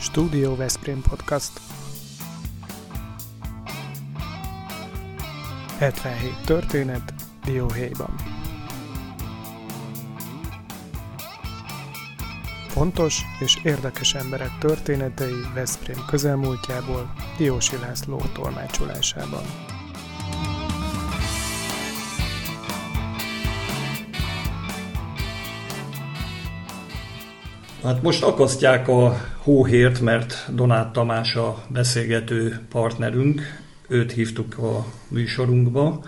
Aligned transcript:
Stúdió 0.00 0.56
Veszprém 0.56 1.02
Podcast 1.08 1.60
77 5.78 6.34
történet 6.44 7.14
Dióhéjban 7.44 8.14
Fontos 12.68 13.22
és 13.40 13.58
érdekes 13.62 14.14
emberek 14.14 14.58
történetei 14.58 15.40
Veszprém 15.54 16.04
közelmúltjából 16.06 17.12
Diósi 17.36 17.76
László 17.76 18.22
tolmácsolásában. 18.32 19.42
Hát 27.82 28.02
most 28.02 28.22
akasztják 28.22 28.88
a 28.88 29.16
hóhért, 29.48 30.00
mert 30.00 30.54
Donát 30.54 30.92
Tamás 30.92 31.34
a 31.34 31.62
beszélgető 31.68 32.60
partnerünk, 32.70 33.40
őt 33.88 34.12
hívtuk 34.12 34.58
a 34.58 34.84
műsorunkba, 35.08 36.04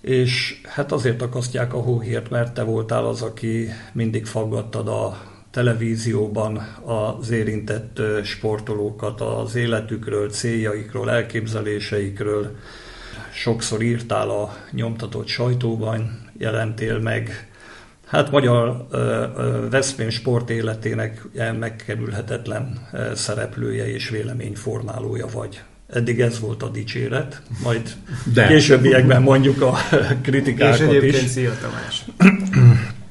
és 0.00 0.60
hát 0.64 0.92
azért 0.92 1.22
akasztják 1.22 1.74
a 1.74 1.80
hóhért, 1.80 2.30
mert 2.30 2.54
te 2.54 2.62
voltál 2.62 3.04
az, 3.04 3.22
aki 3.22 3.68
mindig 3.92 4.26
faggattad 4.26 4.88
a 4.88 5.16
televízióban 5.50 6.56
az 6.84 7.30
érintett 7.30 8.00
sportolókat 8.24 9.20
az 9.20 9.54
életükről, 9.54 10.30
céljaikról, 10.30 11.10
elképzeléseikről. 11.10 12.56
Sokszor 13.32 13.82
írtál 13.82 14.30
a 14.30 14.56
nyomtatott 14.70 15.26
sajtóban, 15.26 16.30
jelentél 16.38 16.98
meg 16.98 17.48
Hát 18.06 18.30
magyar 18.30 18.86
Veszprém 19.70 20.10
sport 20.10 20.50
életének 20.50 21.26
megkerülhetetlen 21.58 22.88
szereplője 23.14 23.88
és 23.92 24.08
véleményformálója 24.08 25.26
vagy. 25.32 25.62
Eddig 25.92 26.20
ez 26.20 26.40
volt 26.40 26.62
a 26.62 26.68
dicséret, 26.68 27.42
majd 27.62 27.96
De. 28.32 28.46
későbbiekben 28.46 29.22
mondjuk 29.22 29.62
a 29.62 29.74
kritikákat 30.22 30.78
és 30.78 30.86
egyébként 30.86 31.22
is. 31.22 31.30
szia 31.30 31.52
Tamás! 31.60 32.04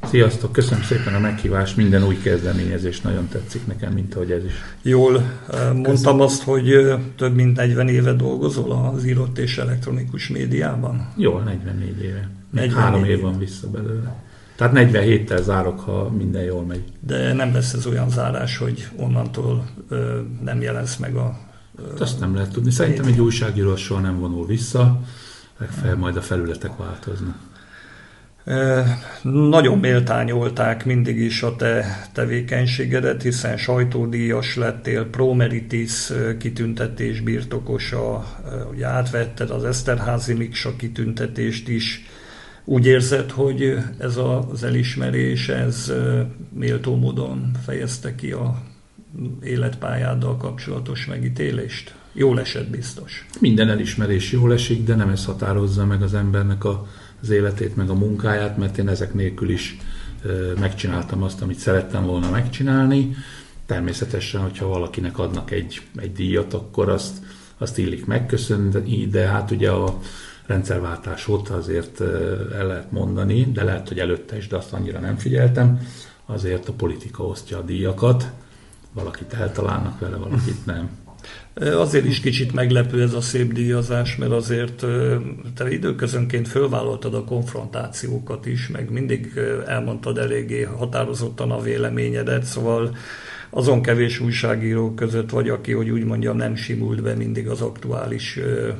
Sziasztok, 0.10 0.52
köszönöm 0.52 0.84
szépen 0.84 1.14
a 1.14 1.20
meghívást, 1.20 1.78
minden 1.78 2.04
új 2.04 2.18
kezdeményezés 2.18 3.02
nagyon 3.02 3.28
tetszik 3.28 3.68
nekem, 3.68 3.94
mint 3.94 4.16
ahogy 4.16 4.32
ez 4.32 4.44
is. 4.44 4.52
Jól 4.82 5.12
mondtam 5.52 5.84
köszönöm. 5.84 6.20
azt, 6.20 6.44
hogy 6.44 6.94
több 7.18 7.36
mint 7.36 7.56
40 7.56 7.88
éve 7.88 8.14
dolgozol 8.14 8.92
az 8.96 9.06
írott 9.06 9.38
és 9.38 9.58
elektronikus 9.58 10.28
médiában? 10.28 11.14
Jól, 11.18 11.42
44 11.42 12.04
éve. 12.04 12.30
44 12.52 12.84
három 12.84 13.04
év 13.04 13.22
van 13.22 13.40
vissza 13.40 13.70
belőle. 13.70 14.25
Tehát 14.56 14.73
47-tel 14.75 15.42
zárok, 15.42 15.80
ha 15.80 16.09
minden 16.09 16.44
jól 16.44 16.64
megy. 16.64 16.84
De 17.00 17.34
nem 17.34 17.53
lesz 17.53 17.73
ez 17.73 17.86
olyan 17.86 18.09
zárás, 18.09 18.58
hogy 18.58 18.88
onnantól 18.97 19.66
ö, 19.89 20.20
nem 20.44 20.62
jelensz 20.62 20.97
meg 20.97 21.16
a... 21.16 21.38
Ö, 21.78 21.89
hát 21.89 22.02
Azt 22.02 22.20
nem 22.20 22.36
lehet 22.36 22.52
tudni. 22.52 22.72
Szerintem 22.72 23.06
egy 23.06 23.20
újságíró 23.20 23.75
soha 23.75 24.00
nem 24.00 24.20
vonul 24.20 24.45
vissza, 24.45 25.02
legfeljebb 25.58 25.97
majd 25.97 26.17
a 26.17 26.22
felületek 26.22 26.78
változnak. 26.78 27.36
Nagyon 29.22 29.78
méltányolták 29.80 30.86
mindig 30.86 31.17
is 31.17 31.44
a 31.44 31.56
te 31.56 31.86
tevékenységedet, 32.14 33.22
hiszen 33.22 33.58
sajtódíjas 33.58 34.56
lettél, 34.56 35.06
Promeritis 35.06 36.12
kitüntetés 36.40 37.22
birtokosa, 37.22 38.25
ugye 38.72 38.88
átvetted 38.88 39.50
az 39.50 39.64
Eszterházi 39.64 40.34
Miksa 40.34 40.75
kitüntetést 40.75 41.67
is, 41.67 42.06
úgy 42.66 42.86
érzed, 42.86 43.32
hogy 43.32 43.78
ez 43.98 44.18
az 44.18 44.64
elismerés, 44.64 45.50
ez 45.50 45.94
méltó 46.54 46.96
módon 46.96 47.52
fejezte 47.66 48.16
ki 48.16 48.32
a 48.32 48.62
életpályáddal 49.44 50.38
kapcsolatos 50.38 51.06
megítélést? 51.06 51.96
Jól 52.14 52.40
esett 52.40 52.70
biztos. 52.70 53.25
Minden 53.40 53.70
elismerés 53.70 54.31
jól 54.31 54.54
esik, 54.54 54.84
de 54.84 54.96
nem 54.96 55.09
ez 55.09 55.25
határozza 55.25 55.86
meg 55.86 56.02
az 56.02 56.14
embernek 56.14 56.64
a, 56.64 56.88
az 57.22 57.30
életét, 57.30 57.75
meg 57.75 57.90
a 57.90 57.94
munkáját, 57.94 58.58
mert 58.58 58.78
én 58.78 58.90
ezek 58.90 59.14
nélkül 59.14 59.50
is 59.50 59.78
megcsináltam 60.59 61.24
azt, 61.24 61.42
amit 61.42 61.58
szerettem 61.58 62.06
volna 62.06 62.30
megcsinálni. 62.30 63.16
Természetesen, 63.66 64.42
hogyha 64.42 64.68
valakinek 64.68 65.20
adnak 65.20 65.52
egy, 65.52 65.81
egy 65.96 66.12
díjat, 66.12 66.54
akkor 66.54 66.90
azt, 66.90 67.18
azt 67.58 67.78
illik 67.78 68.06
megköszönni, 68.06 69.08
de 69.08 69.28
hát 69.28 69.52
ugye 69.52 69.70
a, 69.70 70.00
rendszerváltás 70.45 71.28
óta 71.28 71.56
azért 71.56 72.01
el 72.53 72.67
lehet 72.67 72.91
mondani, 72.91 73.44
de 73.44 73.63
lehet, 73.63 73.88
hogy 73.88 74.00
előtte 74.00 74.38
is, 74.38 74.47
de 74.47 74.56
azt 74.56 74.73
annyira 74.73 75.00
nem 75.00 75.17
figyeltem, 75.17 75.79
azért 76.25 76.67
a 76.67 76.73
politika 76.73 77.23
osztja 77.23 77.57
a 77.57 77.61
díjakat, 77.61 78.31
valakit 78.94 79.33
eltalálnak 79.33 80.00
vele, 80.00 80.16
valakit 80.16 80.66
nem. 80.66 80.89
Azért 81.78 82.06
is 82.06 82.19
kicsit 82.19 82.53
meglepő 82.53 83.01
ez 83.01 83.13
a 83.13 83.22
szép 83.22 83.53
díjazás, 83.53 84.16
mert 84.16 84.31
azért 84.31 84.85
te 85.56 85.69
időközönként 85.69 86.47
fölvállaltad 86.47 87.13
a 87.13 87.23
konfrontációkat 87.23 88.45
is, 88.45 88.67
meg 88.67 88.91
mindig 88.91 89.39
elmondtad 89.67 90.17
eléggé 90.17 90.62
határozottan 90.62 91.51
a 91.51 91.62
véleményedet, 91.62 92.44
szóval 92.44 92.95
azon 93.56 93.82
kevés 93.82 94.20
újságíró 94.20 94.94
között 94.94 95.30
vagy, 95.30 95.50
aki, 95.50 95.72
hogy 95.72 95.90
úgy 95.90 96.04
mondjam, 96.04 96.38
nem 96.38 96.56
simult 96.56 97.02
be 97.02 97.14
mindig 97.14 97.48
az 97.48 97.62
aktuális 97.62 98.40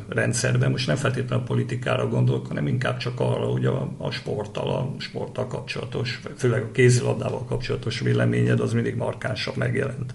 rendszerben. 0.10 0.72
Most 0.72 0.88
nem 0.88 0.96
feltétlenül 0.96 1.44
a 1.46 1.48
politikára 1.48 2.08
gondolok, 2.08 2.48
hanem 2.48 2.68
inkább 2.68 2.98
csak 2.98 3.20
arra, 3.20 3.46
hogy 3.46 3.66
a, 3.66 3.96
a 3.98 4.12
sporttal, 4.12 4.70
a 4.70 4.96
sporttal 4.98 5.48
kapcsolatos, 5.48 6.22
főleg 6.38 6.62
a 6.62 6.72
kézilabdával 6.72 7.46
kapcsolatos 7.46 8.00
véleményed 8.00 8.60
az 8.60 8.74
mindig 8.74 8.96
markánsabb 8.96 9.56
megjelent. 9.56 10.14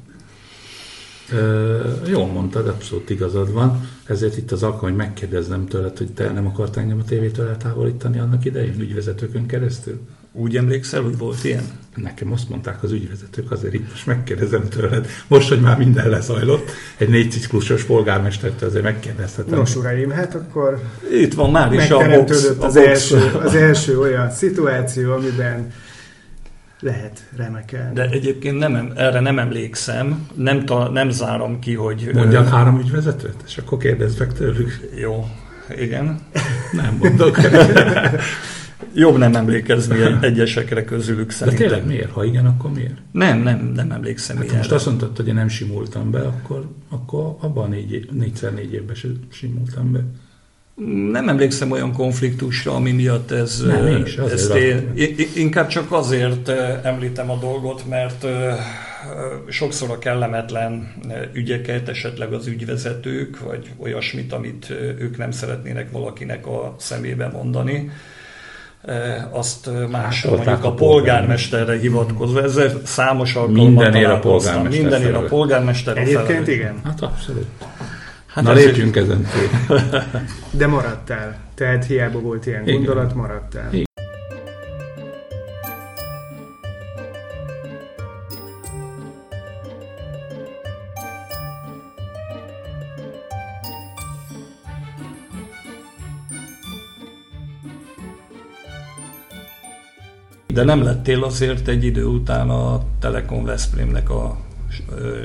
Ö, 1.32 1.78
jól 2.06 2.26
mondtad, 2.26 2.68
abszolút 2.68 3.10
igazad 3.10 3.52
van. 3.52 3.88
Ezért 4.04 4.36
itt 4.36 4.50
az 4.52 4.62
alkalom, 4.62 4.84
hogy 4.84 5.06
megkérdeznem 5.06 5.66
tőled, 5.66 5.98
hogy 5.98 6.12
te 6.12 6.32
nem 6.32 6.46
akart 6.46 6.76
engem 6.76 6.98
a 6.98 7.04
tévétől 7.04 7.48
eltávolítani 7.48 8.18
annak 8.18 8.44
idején, 8.44 8.80
ügyvezetőkön 8.80 9.46
keresztül? 9.46 10.00
Úgy 10.32 10.56
emlékszel, 10.56 11.02
hogy 11.02 11.18
volt 11.18 11.44
ilyen? 11.44 11.64
Nekem 11.94 12.32
azt 12.32 12.48
mondták 12.48 12.82
az 12.82 12.92
ügyvezetők, 12.92 13.50
azért 13.50 13.74
itt 13.74 13.90
most 13.90 14.06
megkérdezem 14.06 14.68
tőled. 14.68 15.06
Most, 15.28 15.48
hogy 15.48 15.60
már 15.60 15.78
minden 15.78 16.08
lezajlott, 16.08 16.70
egy 16.96 17.08
négy 17.08 17.30
ciklusos 17.30 17.84
polgármestertől 17.84 18.68
azért 18.68 18.84
megkérdezhetem. 18.84 19.58
Nos, 19.58 19.76
uraim, 19.76 20.10
hát 20.10 20.34
akkor 20.34 20.82
itt 21.12 21.34
van 21.34 21.50
már 21.50 21.72
is 21.72 21.90
a 21.90 22.08
box, 22.08 22.44
a 22.44 22.64
az, 22.64 22.74
box. 22.74 22.86
Első, 22.86 23.30
az 23.42 23.54
első 23.54 23.98
olyan 23.98 24.30
szituáció, 24.30 25.12
amiben 25.12 25.72
lehet 26.80 27.18
remekelni. 27.36 27.94
De 27.94 28.08
egyébként 28.08 28.58
nem, 28.58 28.92
erre 28.96 29.20
nem 29.20 29.38
emlékszem, 29.38 30.28
nem, 30.34 30.64
ta, 30.64 30.88
nem 30.88 31.10
zárom 31.10 31.58
ki, 31.58 31.74
hogy... 31.74 32.10
Mondjak 32.14 32.46
ö... 32.46 32.48
három 32.48 32.78
ügyvezetőt, 32.78 33.42
és 33.46 33.58
akkor 33.58 33.78
kérdezz 33.78 34.18
meg 34.18 34.32
tőlük. 34.32 34.80
Jó, 34.94 35.28
igen. 35.76 36.20
Nem 36.72 36.96
mondok. 37.00 37.38
Jobb 38.94 39.18
nem 39.18 39.34
emlékezni 39.34 39.96
egyesekre 40.20 40.84
közülük 40.84 41.30
szerintem. 41.30 41.66
De 41.66 41.68
tényleg 41.68 41.88
miért? 41.88 42.10
Ha 42.10 42.24
igen, 42.24 42.46
akkor 42.46 42.72
miért? 42.72 42.96
Nem, 43.12 43.38
nem, 43.38 43.72
nem 43.74 43.90
emlékszem 43.90 44.36
hát 44.36 44.52
Most 44.52 44.72
azt 44.72 44.86
mondtad, 44.86 45.16
hogy 45.16 45.28
én 45.28 45.34
nem 45.34 45.48
simultam 45.48 46.10
be, 46.10 46.20
akkor, 46.20 46.68
akkor 46.88 47.36
abban 47.40 47.68
négy, 47.68 48.08
négyszer 48.12 48.54
négy 48.54 48.72
évben 48.72 48.96
simultam 49.30 49.92
be. 49.92 50.00
Nem 51.10 51.28
emlékszem 51.28 51.70
olyan 51.70 51.92
konfliktusra, 51.92 52.74
ami 52.74 52.90
miatt 52.92 53.30
ez... 53.30 53.62
Nem, 53.66 54.02
is, 54.04 54.16
ezt 54.16 54.54
én, 54.54 54.94
inkább 55.34 55.66
csak 55.66 55.92
azért 55.92 56.48
említem 56.82 57.30
a 57.30 57.36
dolgot, 57.36 57.88
mert 57.88 58.26
sokszor 59.48 59.90
a 59.90 59.98
kellemetlen 59.98 60.92
ügyeket, 61.32 61.88
esetleg 61.88 62.32
az 62.32 62.46
ügyvezetők, 62.46 63.40
vagy 63.40 63.70
olyasmit, 63.76 64.32
amit 64.32 64.70
ők 64.98 65.16
nem 65.16 65.30
szeretnének 65.30 65.90
valakinek 65.90 66.46
a 66.46 66.74
szemébe 66.78 67.28
mondani, 67.28 67.90
azt 69.30 69.70
más, 69.90 70.22
hát, 70.22 70.30
mondjuk 70.36 70.64
a 70.64 70.72
polgármesterre 70.72 71.78
hivatkozva, 71.78 72.42
ezzel 72.42 72.80
számos 72.84 73.34
alkalommal 73.34 73.64
Mindenért 73.64 74.10
a 74.10 74.18
polgármester 74.18 74.80
Mindenért 74.80 75.14
a 75.14 75.24
polgármester 75.24 75.96
Egyébként 75.96 76.48
igen. 76.48 76.80
Hát 76.84 77.00
abszolút. 77.00 77.46
Hát 78.26 78.44
Na 78.44 78.52
lépjünk 78.52 78.96
ezen 78.96 79.26
túl. 79.66 79.78
De 80.50 80.66
maradtál. 80.66 81.36
Tehát 81.54 81.84
hiába 81.84 82.20
volt 82.20 82.46
ilyen 82.46 82.62
igen. 82.62 82.74
gondolat, 82.74 83.14
maradtál. 83.14 83.68
Igen. 83.72 83.88
De 100.60 100.66
nem 100.66 100.82
lettél 100.82 101.24
azért 101.24 101.68
egy 101.68 101.84
idő 101.84 102.04
után 102.04 102.50
a 102.50 102.82
Telekom 102.98 103.44
Veszprémnek 103.44 104.10
a 104.10 104.38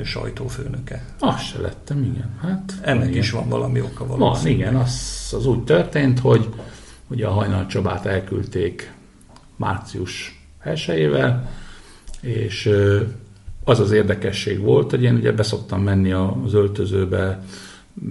sajtófőnöke. 0.04 1.04
Azt 1.18 1.44
se 1.44 1.60
lettem, 1.60 2.02
igen. 2.02 2.30
Hát, 2.40 2.72
Ennek 2.82 3.08
igen. 3.08 3.18
is 3.18 3.30
van 3.30 3.48
valami 3.48 3.80
oka 3.80 4.06
valószínűleg. 4.06 4.64
Van, 4.64 4.72
igen. 4.72 4.82
Az, 4.82 5.34
az 5.36 5.46
úgy 5.46 5.64
történt, 5.64 6.18
hogy 6.18 6.48
ugye 7.08 7.26
a 7.26 7.30
Hajnal 7.30 7.66
Csabát 7.66 8.06
elküldték 8.06 8.92
március 9.56 10.44
1 10.62 11.10
és 12.20 12.70
az 13.64 13.80
az 13.80 13.90
érdekesség 13.90 14.60
volt, 14.60 14.90
hogy 14.90 15.02
én 15.02 15.14
ugye 15.14 15.32
beszoktam 15.32 15.82
menni 15.82 16.12
az 16.12 16.54
öltözőbe, 16.54 17.42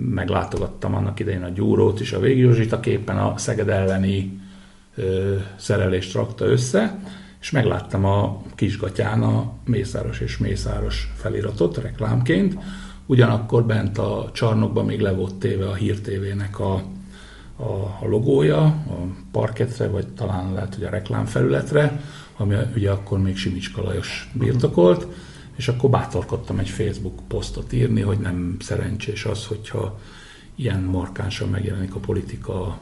meglátogattam 0.10 0.96
annak 0.96 1.20
idején 1.20 1.44
a 1.44 1.50
gyúrót 1.50 2.00
is, 2.00 2.12
a 2.12 2.20
Végi 2.20 2.68
képen 2.82 3.18
a 3.18 3.38
Szeged 3.38 3.70
elleni 3.70 4.44
szerelést 5.56 6.14
rakta 6.14 6.46
össze, 6.46 7.00
és 7.42 7.52
megláttam 7.52 8.06
a 8.06 8.42
kisgatyán 8.56 9.24
a 9.24 9.52
Mészáros 9.66 10.20
és 10.20 10.38
Mészáros 10.38 11.12
feliratot 11.16 11.78
reklámként, 11.78 12.58
ugyanakkor 13.06 13.66
bent 13.66 13.98
a 13.98 14.30
csarnokban 14.34 14.86
még 14.86 15.00
le 15.00 15.12
volt 15.12 15.36
téve 15.36 15.70
a 15.70 15.74
Hír 15.74 16.00
TV-nek 16.00 16.60
a, 16.60 16.74
a, 17.56 17.64
a 18.02 18.08
logója, 18.08 18.64
a 18.64 19.08
parketre, 19.32 19.88
vagy 19.88 20.08
talán 20.08 20.54
lehet, 20.54 20.76
hogy 20.76 20.84
a 20.84 20.90
reklámfelületre, 20.90 22.02
ami 22.38 22.56
ugye 22.76 22.92
akkor 22.92 23.20
még 23.20 23.38
Simicska 23.38 23.82
Lajos 23.82 24.32
birtokolt, 24.34 25.08
és 25.56 25.68
akkor 25.68 25.90
bátorkodtam 25.90 26.60
egy 26.60 26.70
Facebook 26.70 27.20
posztot 27.28 27.74
írni, 27.74 28.02
hogy 28.02 28.18
nem 28.18 28.58
szerencsés 28.60 29.26
az, 29.26 29.46
hogyha 29.46 30.00
ilyen 30.56 30.82
markánsan 30.82 31.50
megjelenik 31.50 31.96
a 31.96 32.00
politika 32.00 32.78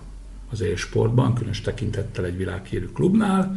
az 0.54 0.62
élsportban, 0.62 1.34
különös 1.34 1.62
tekintettel 1.62 2.26
egy 2.26 2.38
világhírű 2.38 2.86
klubnál, 2.86 3.56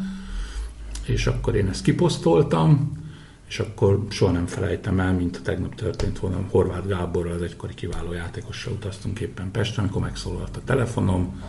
és 1.04 1.26
akkor 1.26 1.54
én 1.54 1.68
ezt 1.68 1.82
kiposztoltam, 1.82 3.04
és 3.48 3.58
akkor 3.58 4.06
soha 4.10 4.32
nem 4.32 4.46
felejtem 4.46 5.00
el, 5.00 5.12
mint 5.12 5.36
a 5.36 5.42
tegnap 5.42 5.74
történt 5.74 6.18
volna, 6.18 6.44
Horváth 6.50 6.86
Gáborral, 6.86 7.32
az 7.32 7.42
egykori 7.42 7.74
kiváló 7.74 8.12
játékossal 8.12 8.72
utaztunk 8.72 9.20
éppen 9.20 9.50
Pestre, 9.50 9.82
amikor 9.82 10.02
megszólalt 10.02 10.56
a 10.56 10.64
telefonom, 10.64 11.42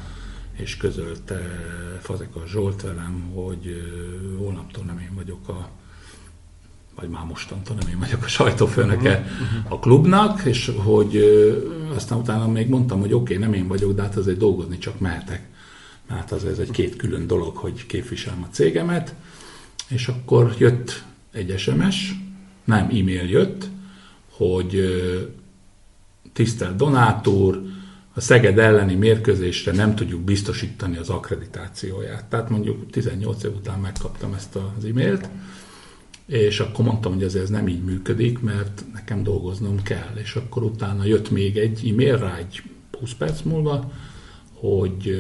és 0.52 0.78
közölte 0.78 1.40
Fazeka 2.02 2.44
Zsolt 2.48 2.82
velem, 2.82 3.32
hogy 3.34 3.82
holnaptól 4.38 4.84
nem 4.84 5.00
én 5.00 5.12
vagyok 5.16 5.50
a 5.50 5.70
vagy 7.00 7.10
már 7.10 7.24
mostantól 7.24 7.76
nem 7.80 7.88
én 7.88 8.00
vagyok 8.00 8.24
a 8.24 8.28
sajtófőnöke 8.28 9.20
uh-huh. 9.20 9.72
a 9.74 9.80
klubnak, 9.80 10.46
és 10.46 10.72
hogy 10.78 11.16
aztán 11.96 12.18
utána 12.18 12.48
még 12.48 12.70
mondtam, 12.70 13.00
hogy 13.00 13.14
oké, 13.14 13.36
okay, 13.36 13.46
nem 13.46 13.54
én 13.54 13.68
vagyok, 13.68 13.96
de 13.96 14.02
hát 14.02 14.16
azért 14.16 14.38
dolgozni 14.38 14.78
csak 14.78 15.00
mehetek. 15.00 15.42
Mert 16.08 16.32
az 16.32 16.46
ez 16.46 16.60
egy 16.60 16.72
két 16.72 16.96
külön 16.96 17.28
dolog, 17.28 17.56
hogy 17.56 17.86
képviselem 17.86 18.44
a 18.44 18.54
cégemet. 18.54 19.14
És 19.88 20.08
akkor 20.08 20.56
jött 20.58 21.04
egy 21.32 21.58
SMS, 21.58 22.14
nem 22.64 22.84
e-mail 22.84 23.30
jött, 23.30 23.68
hogy 24.30 24.82
tisztelt 26.34 26.76
Donátor, 26.76 27.62
a 28.14 28.22
Szeged 28.22 28.60
elleni 28.60 28.96
mérkőzésre 28.96 29.72
nem 29.72 29.96
tudjuk 29.96 30.22
biztosítani 30.22 30.98
az 30.98 31.10
akkreditációját. 31.10 32.26
Tehát 32.26 32.50
mondjuk 32.50 32.90
18 32.92 33.44
év 33.44 33.56
után 33.56 33.80
megkaptam 33.80 34.34
ezt 34.34 34.56
az 34.56 34.86
e-mailt, 34.86 35.30
és 36.28 36.60
akkor 36.60 36.86
mondtam, 36.86 37.14
hogy 37.14 37.24
ez 37.24 37.50
nem 37.50 37.68
így 37.68 37.84
működik, 37.84 38.40
mert 38.40 38.84
nekem 38.94 39.24
dolgoznom 39.24 39.82
kell. 39.82 40.16
És 40.16 40.36
akkor 40.36 40.64
utána 40.64 41.06
jött 41.06 41.32
még 41.32 41.58
egy 41.58 41.90
e-mail 41.92 42.18
rá 42.18 42.38
egy 42.38 42.64
20 43.00 43.14
perc 43.14 43.42
múlva, 43.42 43.92
hogy 44.54 45.18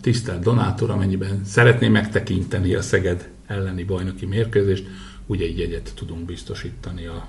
tisztelt 0.00 0.42
Donátor, 0.42 0.90
amennyiben 0.90 1.44
szeretné 1.44 1.88
megtekinteni 1.88 2.74
a 2.74 2.82
Szeged 2.82 3.30
elleni 3.46 3.84
bajnoki 3.84 4.26
mérkőzést, 4.26 4.86
ugye 5.26 5.48
így 5.48 5.60
egyet 5.60 5.92
tudunk 5.94 6.24
biztosítani 6.24 7.06
a 7.06 7.28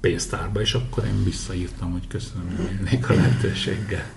pénztárba, 0.00 0.60
és 0.60 0.74
akkor 0.74 1.04
én 1.04 1.24
visszaírtam, 1.24 1.92
hogy 1.92 2.06
köszönöm, 2.08 2.56
hogy 2.88 2.98
a 3.08 3.12
lehetőséggel. 3.12 4.12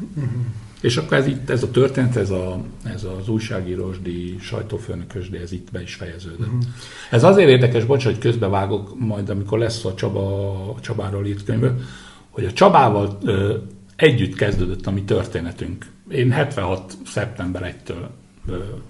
És 0.81 0.97
akkor 0.97 1.17
ez, 1.17 1.27
itt, 1.27 1.49
ez 1.49 1.63
a 1.63 1.71
történet, 1.71 2.15
ez, 2.15 2.29
a, 2.29 2.59
ez 2.83 3.03
az 3.19 3.29
újságírósdi, 3.29 4.37
sajtófőnökösdi, 4.41 5.37
ez 5.37 5.51
itt 5.51 5.71
be 5.71 5.81
is 5.81 5.93
fejeződött. 5.93 6.39
Uh-huh. 6.39 6.61
Ez 7.11 7.23
azért 7.23 7.49
érdekes, 7.49 7.85
bocs, 7.85 8.03
hogy 8.03 8.17
közbevágok 8.17 8.99
majd, 8.99 9.29
amikor 9.29 9.59
lesz 9.59 9.85
a 9.85 9.93
Csaba, 9.93 10.51
a 10.75 10.79
Csabáról 10.81 11.25
írt 11.25 11.43
könyv, 11.43 11.71
hogy 12.29 12.45
a 12.45 12.53
Csabával 12.53 13.17
ö, 13.23 13.57
együtt 13.95 14.35
kezdődött 14.35 14.85
a 14.85 14.91
mi 14.91 15.03
történetünk. 15.03 15.85
Én 16.09 16.31
76. 16.31 16.93
szeptember 17.05 17.75
1-től 17.85 18.07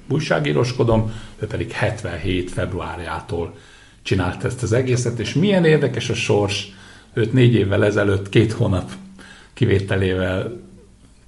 újságíroskodom, 0.10 1.12
ő 1.40 1.48
pedig 1.48 1.72
77. 1.72 2.52
februárjától 2.52 3.54
csinált 4.02 4.44
ezt 4.44 4.64
az 4.64 4.74
egészet, 4.74 5.20
és 5.20 5.34
milyen 5.34 5.66
érdekes 5.66 6.10
a 6.10 6.14
sors, 6.14 6.74
őt 7.14 7.34
négy 7.34 7.54
évvel 7.54 7.86
ezelőtt, 7.86 8.30
két 8.30 8.52
hónap 8.52 8.92
kivételével 9.54 10.67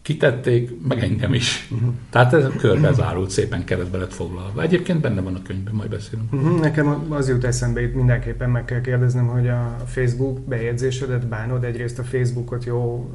kitették, 0.09 0.71
meg 0.87 1.03
engem 1.03 1.33
is. 1.33 1.67
Uh-huh. 1.71 1.93
Tehát 2.09 2.33
ez 2.33 2.45
körbe 2.57 2.93
zárult, 2.93 3.29
szépen 3.29 3.63
keresztbe 3.63 3.97
lett 3.97 4.13
foglalva. 4.13 4.61
Egyébként 4.61 5.01
benne 5.01 5.21
van 5.21 5.35
a 5.35 5.41
könyvben, 5.41 5.73
majd 5.73 5.89
beszélünk. 5.89 6.33
Uh-huh. 6.33 6.59
Nekem 6.59 7.05
az 7.09 7.29
jut 7.29 7.43
eszembe, 7.43 7.81
itt 7.81 7.93
mindenképpen 7.93 8.49
meg 8.49 8.65
kell 8.65 8.81
kérdeznem, 8.81 9.27
hogy 9.27 9.47
a 9.47 9.75
Facebook 9.85 10.39
bejegyzésedet 10.39 11.27
bánod, 11.27 11.63
egyrészt 11.63 11.99
a 11.99 12.03
Facebookot 12.03 12.65
jó 12.65 13.09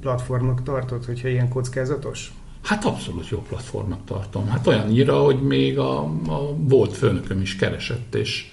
platformnak 0.00 0.62
tartod, 0.62 1.04
hogyha 1.04 1.28
ilyen 1.28 1.48
kockázatos? 1.48 2.32
Hát 2.62 2.84
abszolút 2.84 3.28
jó 3.28 3.38
platformnak 3.48 4.04
tartom. 4.04 4.48
Hát 4.48 4.66
olyannyira, 4.66 5.22
hogy 5.22 5.42
még 5.42 5.78
a, 5.78 6.02
a 6.26 6.54
volt 6.56 6.96
főnököm 6.96 7.40
is 7.40 7.56
keresett, 7.56 8.14
és 8.14 8.52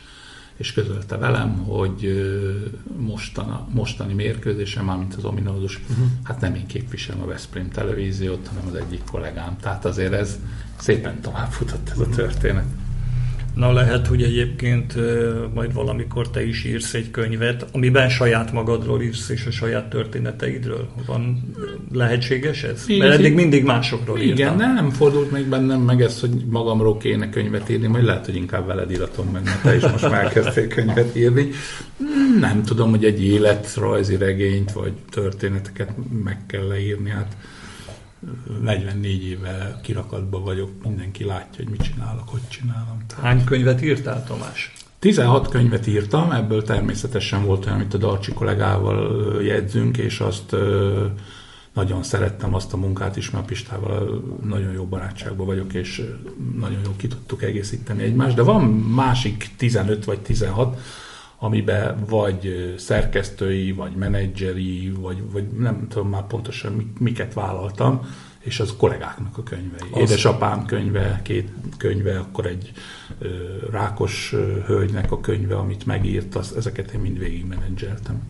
és 0.62 0.74
közölte 0.74 1.18
velem, 1.18 1.58
hogy 1.58 2.22
mostana, 2.98 3.68
mostani 3.72 4.14
mérkőzésem, 4.14 4.86
mármint 4.86 5.16
az 5.16 5.24
ominózus, 5.24 5.80
uh-huh. 5.90 6.06
hát 6.24 6.42
nem 6.42 6.56
én 6.56 6.66
képviselem 6.66 7.22
a 7.22 7.26
Veszprém 7.26 7.70
televíziót, 7.70 8.48
hanem 8.48 8.68
az 8.68 8.76
egyik 8.76 9.04
kollégám. 9.12 9.58
Tehát 9.62 9.86
azért 9.86 10.14
ez 10.14 10.40
szépen 10.78 11.22
tovább 11.22 11.52
futott 11.52 11.90
ez 11.90 12.00
a 12.00 12.10
történet. 12.10 12.66
Na 13.56 13.74
lehet, 13.74 14.08
hogy 14.08 14.24
egyébként 14.24 14.96
majd 15.54 15.74
valamikor 15.74 16.30
te 16.30 16.46
is 16.46 16.64
írsz 16.64 16.94
egy 16.94 17.12
könyvet, 17.12 17.66
amiben 17.72 18.10
saját 18.10 18.52
magadról 18.52 19.02
írsz, 19.02 19.30
és 19.30 19.46
a 19.46 19.52
saját 19.52 19.90
történeteidről. 19.90 20.88
Van 21.06 21.54
lehetséges 21.92 22.64
ez? 22.64 22.84
Igen, 22.88 23.08
Mert 23.08 23.20
eddig 23.20 23.34
mindig 23.34 23.64
másokról 23.64 24.20
igen, 24.20 24.38
írtam. 24.38 24.56
Igen, 24.56 24.74
nem 24.74 24.90
fordult 24.90 25.32
még 25.32 25.46
bennem 25.46 25.82
meg 25.82 26.02
ez, 26.02 26.20
hogy 26.20 26.46
magamról 26.50 26.98
kéne 26.98 27.30
könyvet 27.30 27.70
írni, 27.70 27.88
majd 27.88 28.04
lehet, 28.04 28.26
hogy 28.26 28.36
inkább 28.36 28.66
veled 28.68 28.92
íratom 28.92 29.28
meg, 29.28 29.44
mert 29.44 29.62
te 29.62 29.76
is 29.76 29.82
most 29.82 30.10
már 30.10 30.28
kezdtél 30.30 30.68
könyvet 30.68 31.16
írni. 31.16 31.50
Nem 32.40 32.64
tudom, 32.64 32.90
hogy 32.90 33.06
egy 33.06 33.24
életrajzi 33.24 34.16
regényt, 34.16 34.72
vagy 34.72 34.94
történeteket 35.12 35.90
meg 36.24 36.46
kell 36.48 36.68
leírni, 36.68 37.10
hát 37.10 37.36
44 38.62 39.24
éve 39.24 39.80
kirakatban 39.84 40.44
vagyok, 40.44 40.70
mindenki 40.84 41.24
látja, 41.24 41.64
hogy 41.64 41.70
mit 41.70 41.82
csinálok, 41.82 42.30
hogy 42.30 42.48
csinálom. 42.48 42.98
Hány 43.22 43.44
könyvet 43.44 43.82
írtál, 43.82 44.24
Tamás? 44.24 44.74
16 45.00 45.48
könyvet 45.48 45.88
írtam, 45.88 46.32
ebből 46.32 46.64
természetesen 46.64 47.46
volt 47.46 47.66
olyan, 47.66 47.78
amit 47.78 47.94
a 47.94 47.98
Darcsi 47.98 48.34
kollégával 48.34 49.44
jegyzünk, 49.44 49.98
és 49.98 50.20
azt 50.20 50.56
nagyon 51.74 52.04
szerettem 52.04 52.54
azt 52.54 52.74
a 52.74 52.78
munkát 52.78 53.16
is, 53.16 53.30
mert 53.30 53.46
Pistával 53.46 54.24
nagyon 54.44 54.72
jó 54.72 54.86
barátságban 54.86 55.46
vagyok, 55.46 55.74
és 55.74 56.02
nagyon 56.60 56.80
jó 56.86 56.92
ki 56.96 57.08
tudtuk 57.08 57.44
egészíteni 57.44 58.04
egymást, 58.04 58.36
de 58.36 58.42
van 58.42 58.64
másik 58.96 59.50
15 59.58 60.06
vagy 60.06 60.20
16, 60.20 60.78
amiben 61.44 62.06
vagy 62.10 62.74
szerkesztői, 62.78 63.72
vagy 63.72 63.92
menedzseri, 63.92 64.92
vagy, 65.00 65.32
vagy 65.32 65.48
nem 65.48 65.88
tudom 65.90 66.10
már 66.10 66.28
pontosan 66.28 66.94
miket 67.00 67.34
vállaltam, 67.34 68.02
és 68.40 68.60
az 68.60 68.74
kollégáknak 68.78 69.38
a 69.38 69.44
könyvei. 69.44 69.90
Az... 69.92 70.00
Édesapám 70.00 70.66
könyve, 70.66 71.20
két 71.24 71.50
könyve, 71.78 72.20
akkor 72.20 72.46
egy 72.46 72.72
ö, 73.20 73.28
rákos 73.72 74.34
ö, 74.34 74.60
hölgynek 74.66 75.12
a 75.12 75.20
könyve, 75.20 75.56
amit 75.56 75.86
megírt, 75.86 76.36
az, 76.36 76.56
ezeket 76.56 76.92
én 76.92 77.00
mind 77.00 77.20
végig 77.20 77.46
menedzseltem. 77.46 78.22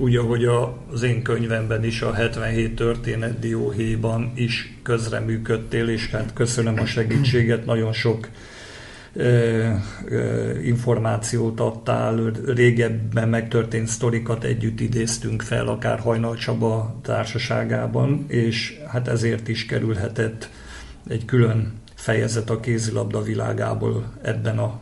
Úgy, 0.00 0.16
ahogy 0.16 0.44
az 0.92 1.02
én 1.02 1.22
könyvemben 1.22 1.84
is, 1.84 2.02
a 2.02 2.12
77 2.12 2.74
történet 2.74 3.38
dióhéjban 3.38 4.32
is 4.34 4.78
közreműködtél, 4.82 5.88
és 5.88 6.10
hát 6.10 6.32
köszönöm 6.32 6.78
a 6.78 6.86
segítséget, 6.86 7.64
nagyon 7.64 7.92
sok 7.92 8.28
információt 10.64 11.60
adtál, 11.60 12.32
régebben 12.46 13.28
megtörtént 13.28 13.86
sztorikat 13.86 14.44
együtt 14.44 14.80
idéztünk 14.80 15.42
fel, 15.42 15.68
akár 15.68 15.98
Hajnal 15.98 16.36
Csaba 16.36 16.98
társaságában, 17.02 18.24
és 18.28 18.80
hát 18.88 19.08
ezért 19.08 19.48
is 19.48 19.66
kerülhetett 19.66 20.50
egy 21.08 21.24
külön 21.24 21.72
fejezet 21.94 22.50
a 22.50 22.60
kézilabda 22.60 23.22
világából 23.22 24.12
ebben 24.22 24.58
a 24.58 24.80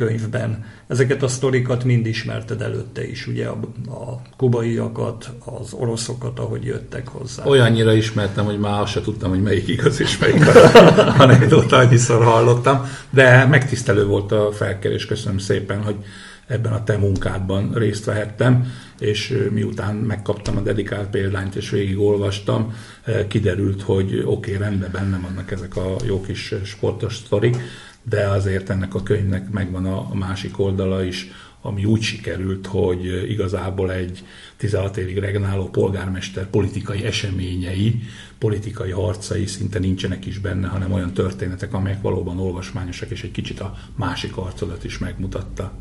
könyvben. 0.00 0.64
Ezeket 0.88 1.22
a 1.22 1.28
sztorikat 1.28 1.84
mind 1.84 2.06
ismerted 2.06 2.60
előtte 2.60 3.08
is, 3.08 3.26
ugye 3.26 3.46
a, 3.46 3.58
a 3.86 4.22
kubaiakat, 4.36 5.30
az 5.44 5.72
oroszokat, 5.72 6.38
ahogy 6.38 6.64
jöttek 6.64 7.08
hozzá. 7.08 7.44
Olyannyira 7.44 7.92
ismertem, 7.92 8.44
hogy 8.44 8.58
már 8.58 8.80
azt 8.80 8.92
se 8.92 9.00
tudtam, 9.00 9.30
hogy 9.30 9.42
melyik 9.42 9.68
igaz 9.68 10.00
és 10.00 10.18
melyik 10.18 10.46
anekdóta, 11.24 11.76
annyiszor 11.76 12.24
hallottam, 12.24 12.86
de 13.10 13.46
megtisztelő 13.46 14.06
volt 14.06 14.32
a 14.32 14.52
felkerés, 14.52 15.06
köszönöm 15.06 15.38
szépen, 15.38 15.82
hogy 15.82 15.96
ebben 16.46 16.72
a 16.72 16.84
te 16.84 16.96
munkádban 16.96 17.72
részt 17.74 18.04
vehettem, 18.04 18.72
és 19.00 19.46
miután 19.50 19.94
megkaptam 19.96 20.56
a 20.56 20.60
dedikált 20.60 21.10
példányt 21.10 21.54
és 21.54 21.70
végigolvastam, 21.70 22.74
kiderült, 23.28 23.82
hogy 23.82 24.22
oké, 24.24 24.54
okay, 24.54 24.56
rendben 24.56 24.90
benne 24.92 25.18
vannak 25.18 25.50
ezek 25.50 25.76
a 25.76 25.96
jó 26.06 26.20
kis 26.20 26.54
sportos 26.64 27.16
sztorik, 27.16 27.56
de 28.02 28.28
azért 28.28 28.70
ennek 28.70 28.94
a 28.94 29.02
könyvnek 29.02 29.50
megvan 29.50 29.86
a 29.86 30.14
másik 30.14 30.58
oldala 30.58 31.04
is, 31.04 31.30
ami 31.62 31.84
úgy 31.84 32.02
sikerült, 32.02 32.66
hogy 32.66 33.30
igazából 33.30 33.92
egy 33.92 34.24
16 34.56 34.96
évig 34.96 35.18
regnáló 35.18 35.68
polgármester 35.68 36.46
politikai 36.46 37.04
eseményei, 37.04 38.02
politikai 38.38 38.90
harcai 38.90 39.46
szinte 39.46 39.78
nincsenek 39.78 40.26
is 40.26 40.38
benne, 40.38 40.68
hanem 40.68 40.92
olyan 40.92 41.12
történetek, 41.12 41.74
amelyek 41.74 42.00
valóban 42.00 42.38
olvasmányosak, 42.38 43.10
és 43.10 43.22
egy 43.22 43.30
kicsit 43.30 43.60
a 43.60 43.74
másik 43.94 44.36
arcodat 44.36 44.84
is 44.84 44.98
megmutatta. 44.98 45.72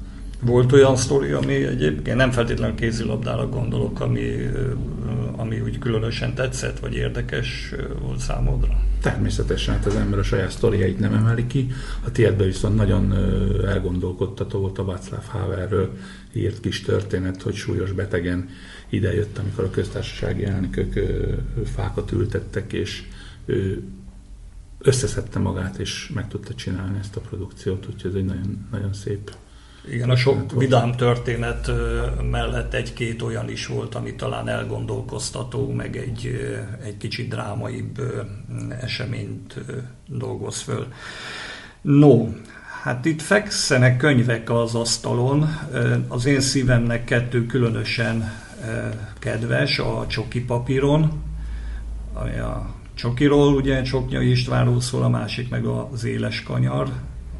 Volt 0.41 0.71
olyan 0.71 0.95
sztori, 0.95 1.31
ami 1.31 1.53
egyébként 1.53 2.17
nem 2.17 2.31
feltétlenül 2.31 2.75
kézilabdára 2.75 3.49
gondolok, 3.49 3.99
ami, 3.99 4.49
ami 5.35 5.59
úgy 5.59 5.79
különösen 5.79 6.33
tetszett, 6.33 6.79
vagy 6.79 6.93
érdekes 6.93 7.73
volt 8.01 8.19
számodra? 8.19 8.83
Természetesen, 9.01 9.73
hát 9.73 9.85
az 9.85 9.95
ember 9.95 10.19
a 10.19 10.23
saját 10.23 10.51
sztoriait 10.51 10.99
nem 10.99 11.13
emeli 11.13 11.47
ki. 11.47 11.71
A 12.05 12.11
tiédben 12.11 12.47
viszont 12.47 12.75
nagyon 12.75 13.13
elgondolkodtató 13.65 14.59
volt 14.59 14.77
a 14.77 14.85
Václav 14.85 15.25
Haverről 15.27 15.97
írt 16.33 16.59
kis 16.59 16.81
történet, 16.81 17.41
hogy 17.41 17.55
súlyos 17.55 17.91
betegen 17.91 18.49
idejött, 18.89 19.37
amikor 19.37 19.63
a 19.63 19.69
köztársasági 19.69 20.45
elnökök 20.45 20.99
fákat 21.65 22.11
ültettek, 22.11 22.73
és 22.73 23.03
ő 23.45 23.83
összeszedte 24.79 25.39
magát, 25.39 25.77
és 25.77 26.11
meg 26.13 26.27
tudta 26.27 26.53
csinálni 26.53 26.97
ezt 26.99 27.15
a 27.15 27.21
produkciót, 27.21 27.87
úgyhogy 27.93 28.11
ez 28.11 28.17
egy 28.17 28.25
nagyon, 28.25 28.67
nagyon 28.71 28.93
szép 28.93 29.31
igen, 29.91 30.09
a 30.09 30.15
sok 30.15 30.51
vidám 30.51 30.91
történet 30.91 31.71
mellett 32.31 32.73
egy-két 32.73 33.21
olyan 33.21 33.49
is 33.49 33.67
volt, 33.67 33.95
ami 33.95 34.15
talán 34.15 34.47
elgondolkoztató, 34.47 35.71
meg 35.71 35.97
egy, 35.97 36.39
egy 36.83 36.97
kicsit 36.97 37.29
drámaibb 37.29 38.01
eseményt 38.81 39.59
dolgoz 40.07 40.61
föl. 40.61 40.87
No, 41.81 42.27
hát 42.83 43.05
itt 43.05 43.21
fekszenek 43.21 43.97
könyvek 43.97 44.49
az 44.49 44.75
asztalon. 44.75 45.49
Az 46.07 46.25
én 46.25 46.41
szívemnek 46.41 47.03
kettő 47.03 47.45
különösen 47.45 48.31
kedves, 49.19 49.79
a 49.79 50.05
csoki 50.07 50.41
papíron, 50.41 51.23
ami 52.13 52.39
a 52.39 52.75
csokiról 52.93 53.53
ugye 53.53 53.81
Csoknyai 53.81 54.29
Istvánról 54.29 54.81
szól, 54.81 55.03
a 55.03 55.09
másik 55.09 55.49
meg 55.49 55.65
az 55.65 56.03
éles 56.03 56.43
kanyar, 56.43 56.89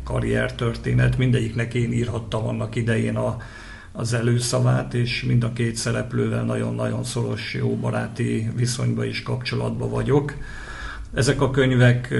karriertörténet, 0.10 1.18
mindegyiknek 1.18 1.74
én 1.74 1.92
írhattam 1.92 2.48
annak 2.48 2.76
idején 2.76 3.16
a, 3.16 3.38
az 3.92 4.14
előszavát, 4.14 4.94
és 4.94 5.24
mind 5.24 5.44
a 5.44 5.54
két 5.54 5.76
szereplővel 5.76 6.44
nagyon-nagyon 6.44 7.04
szoros, 7.04 7.54
jó 7.54 7.76
baráti 7.76 8.52
viszonyba 8.56 9.06
is 9.06 9.24
kapcsolatba 9.24 9.90
vagyok. 9.90 10.34
Ezek 11.14 11.42
a 11.42 11.52
könyvek 11.52 12.14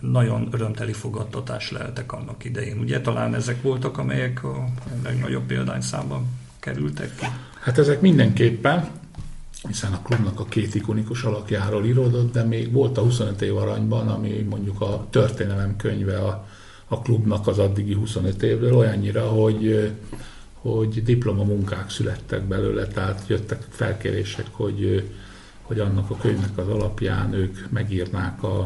nagyon 0.00 0.48
örömteli 0.50 0.92
fogadtatás 0.92 1.70
lehetek 1.70 2.12
annak 2.12 2.44
idején. 2.44 2.78
Ugye 2.78 3.00
talán 3.00 3.34
ezek 3.34 3.62
voltak, 3.62 3.98
amelyek 3.98 4.44
a 4.44 4.64
legnagyobb 5.04 5.46
példányszámban 5.46 6.26
kerültek 6.60 7.14
ki? 7.18 7.26
Hát 7.60 7.78
ezek 7.78 8.00
mindenképpen 8.00 8.88
hiszen 9.62 9.92
a 9.92 10.02
klubnak 10.02 10.40
a 10.40 10.44
két 10.44 10.74
ikonikus 10.74 11.22
alakjáról 11.22 11.84
íródott, 11.84 12.32
de 12.32 12.42
még 12.42 12.72
volt 12.72 12.98
a 12.98 13.02
25 13.02 13.42
év 13.42 13.56
aranyban, 13.56 14.08
ami 14.08 14.46
mondjuk 14.50 14.80
a 14.80 15.06
történelem 15.10 15.76
könyve 15.76 16.18
a, 16.18 16.46
a 16.86 17.00
klubnak 17.00 17.46
az 17.46 17.58
addigi 17.58 17.94
25 17.94 18.42
évről, 18.42 18.76
olyannyira, 18.76 19.28
hogy, 19.28 19.92
hogy 20.52 21.02
diplomamunkák 21.02 21.90
születtek 21.90 22.42
belőle, 22.42 22.86
tehát 22.86 23.24
jöttek 23.28 23.66
felkérések, 23.68 24.46
hogy, 24.50 25.10
hogy 25.62 25.78
annak 25.78 26.10
a 26.10 26.16
könyvnek 26.16 26.58
az 26.58 26.68
alapján 26.68 27.32
ők 27.32 27.70
megírnák 27.70 28.42
a, 28.42 28.58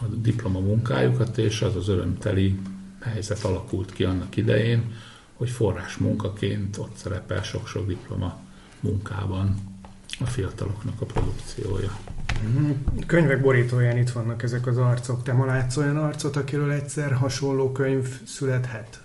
a 0.00 0.04
diplomamunkájukat, 0.14 1.38
és 1.38 1.62
az 1.62 1.76
az 1.76 1.88
örömteli 1.88 2.58
helyzet 3.00 3.44
alakult 3.44 3.92
ki 3.92 4.04
annak 4.04 4.36
idején, 4.36 4.92
hogy 5.36 5.50
forrás 5.50 5.96
munkaként 5.96 6.76
ott 6.76 6.96
szerepel 6.96 7.42
sok-sok 7.42 7.86
diploma 7.86 8.38
munkában 8.80 9.77
a 10.20 10.26
fiataloknak 10.26 11.00
a 11.00 11.04
produkciója. 11.04 11.98
Mhm. 12.42 12.70
Könyvek 13.06 13.40
borítóján 13.40 13.96
itt 13.96 14.10
vannak 14.10 14.42
ezek 14.42 14.66
az 14.66 14.78
arcok. 14.78 15.22
Te 15.22 15.32
ma 15.32 15.44
látsz 15.44 15.76
olyan 15.76 15.96
arcot, 15.96 16.36
akiről 16.36 16.70
egyszer 16.70 17.12
hasonló 17.12 17.72
könyv 17.72 18.06
születhet? 18.26 19.02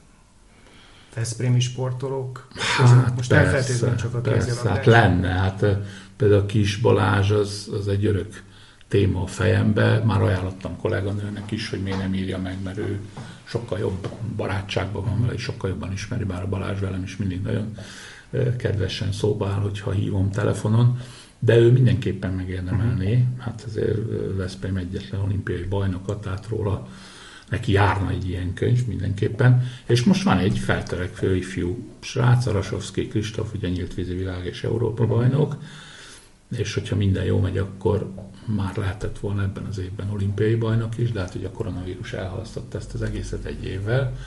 Veszprémi 1.16 1.60
sportolók? 1.60 2.48
Hát 2.78 3.16
Most 3.16 3.30
persze, 3.30 3.96
csak 3.96 4.14
a 4.14 4.20
persze, 4.20 4.70
hát 4.70 4.86
lenne. 4.86 5.28
Hát 5.28 5.66
például 6.18 6.46
Kis 6.46 6.78
Balázs 6.78 7.32
az, 7.32 7.70
az 7.80 7.88
egy 7.88 8.06
örök 8.06 8.44
téma 8.88 9.22
a 9.22 9.28
fejembe. 9.28 10.04
Már 10.04 10.22
ajánlottam 10.22 10.78
kolléganőnek 10.78 11.52
is, 11.52 11.70
hogy 11.70 11.82
miért 11.82 11.98
nem 11.98 12.14
írja 12.14 12.38
meg, 12.38 12.58
mert 12.64 12.78
ő 12.78 13.00
sokkal 13.44 13.80
jobb 13.80 14.08
barátságban 14.36 15.04
van 15.06 15.22
vele, 15.22 15.34
és 15.34 15.42
sokkal 15.42 15.70
jobban 15.70 15.92
ismeri, 15.92 16.24
bár 16.24 16.42
a 16.42 16.48
Balázs 16.48 16.80
velem 16.80 17.04
is 17.04 17.18
mindig 17.18 17.42
nagyon 17.42 17.78
kedvesen 18.58 19.12
szóba 19.12 19.48
áll, 19.48 19.60
hogyha 19.60 19.92
hívom 19.92 20.32
telefonon, 20.32 20.98
de 21.40 21.58
ő 21.58 21.72
mindenképpen 21.72 22.34
megérdemelné. 22.34 23.26
Hát 23.38 23.64
azért 23.68 23.98
Veszprém 24.36 24.78
egyetlen 24.78 25.22
olimpiai 25.22 25.64
bajnokat, 25.64 26.22
tehát 26.22 26.48
róla 26.48 26.88
neki 27.50 27.72
járna 27.72 28.10
egy 28.10 28.30
ilyen 28.30 28.54
könyv 28.54 28.88
mindenképpen. 28.88 29.64
És 29.86 30.04
most 30.04 30.24
van 30.24 30.38
egy 30.38 30.58
feltörekvő 30.58 31.36
ifjú 31.36 31.78
srác, 32.00 32.46
Arasovszki 32.46 33.08
Kristóf, 33.08 33.54
ugye 33.54 33.70
nyílt 33.70 33.94
vízi 33.94 34.14
világ 34.14 34.46
és 34.46 34.64
Európa 34.64 35.06
bajnok, 35.06 35.58
és 36.58 36.74
hogyha 36.74 36.96
minden 36.96 37.24
jó 37.24 37.40
megy, 37.40 37.58
akkor 37.58 38.14
már 38.46 38.78
lehetett 38.78 39.20
volna 39.20 39.42
ebben 39.42 39.66
az 39.66 39.78
évben 39.78 40.10
olimpiai 40.10 40.56
bajnok 40.56 40.98
is, 40.98 41.12
de 41.12 41.20
hát 41.20 41.36
ugye 41.36 41.48
a 41.48 41.52
koronavírus 41.52 42.14
elhalasztotta 42.14 42.78
ezt 42.78 42.94
az 42.94 43.02
egészet 43.02 43.46
egy 43.46 43.64
évvel. 43.64 44.18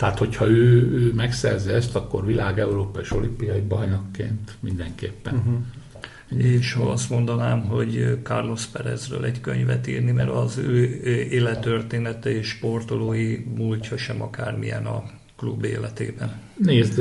Tehát, 0.00 0.18
hogyha 0.18 0.48
ő, 0.48 0.92
ő 0.92 1.12
megszerzi 1.14 1.70
ezt, 1.70 1.96
akkor 1.96 2.26
világ, 2.26 2.58
Európa 2.58 3.00
és 3.00 3.12
olimpiai 3.12 3.60
bajnokként 3.60 4.56
mindenképpen. 4.60 5.34
Uh-huh. 5.34 6.44
És 6.44 6.72
ha 6.72 6.90
azt 6.90 7.10
mondanám, 7.10 7.60
hogy 7.60 8.18
Carlos 8.22 8.64
Perezről 8.66 9.24
egy 9.24 9.40
könyvet 9.40 9.86
írni, 9.86 10.10
mert 10.10 10.30
az 10.30 10.56
ő 10.58 10.84
élettörténete 11.30 12.30
és 12.30 12.48
sportolói 12.48 13.36
múltja 13.56 13.96
sem 13.96 14.22
akármilyen 14.22 14.86
a 14.86 15.02
klub 15.36 15.64
életében. 15.64 16.32
Nézd, 16.56 16.98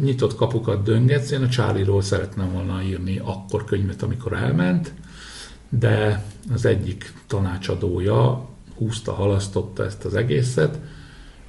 nyitott 0.00 0.34
kapukat 0.34 0.82
döngetsz, 0.82 1.30
én 1.30 1.42
a 1.42 1.48
Charlie-ról 1.48 2.02
szeretném 2.02 2.52
volna 2.52 2.82
írni 2.82 3.20
akkor 3.24 3.64
könyvet, 3.64 4.02
amikor 4.02 4.32
elment, 4.32 4.92
de 5.68 6.24
az 6.52 6.64
egyik 6.64 7.12
tanácsadója 7.26 8.48
húzta, 8.76 9.12
halasztotta 9.12 9.84
ezt 9.84 10.04
az 10.04 10.14
egészet, 10.14 10.78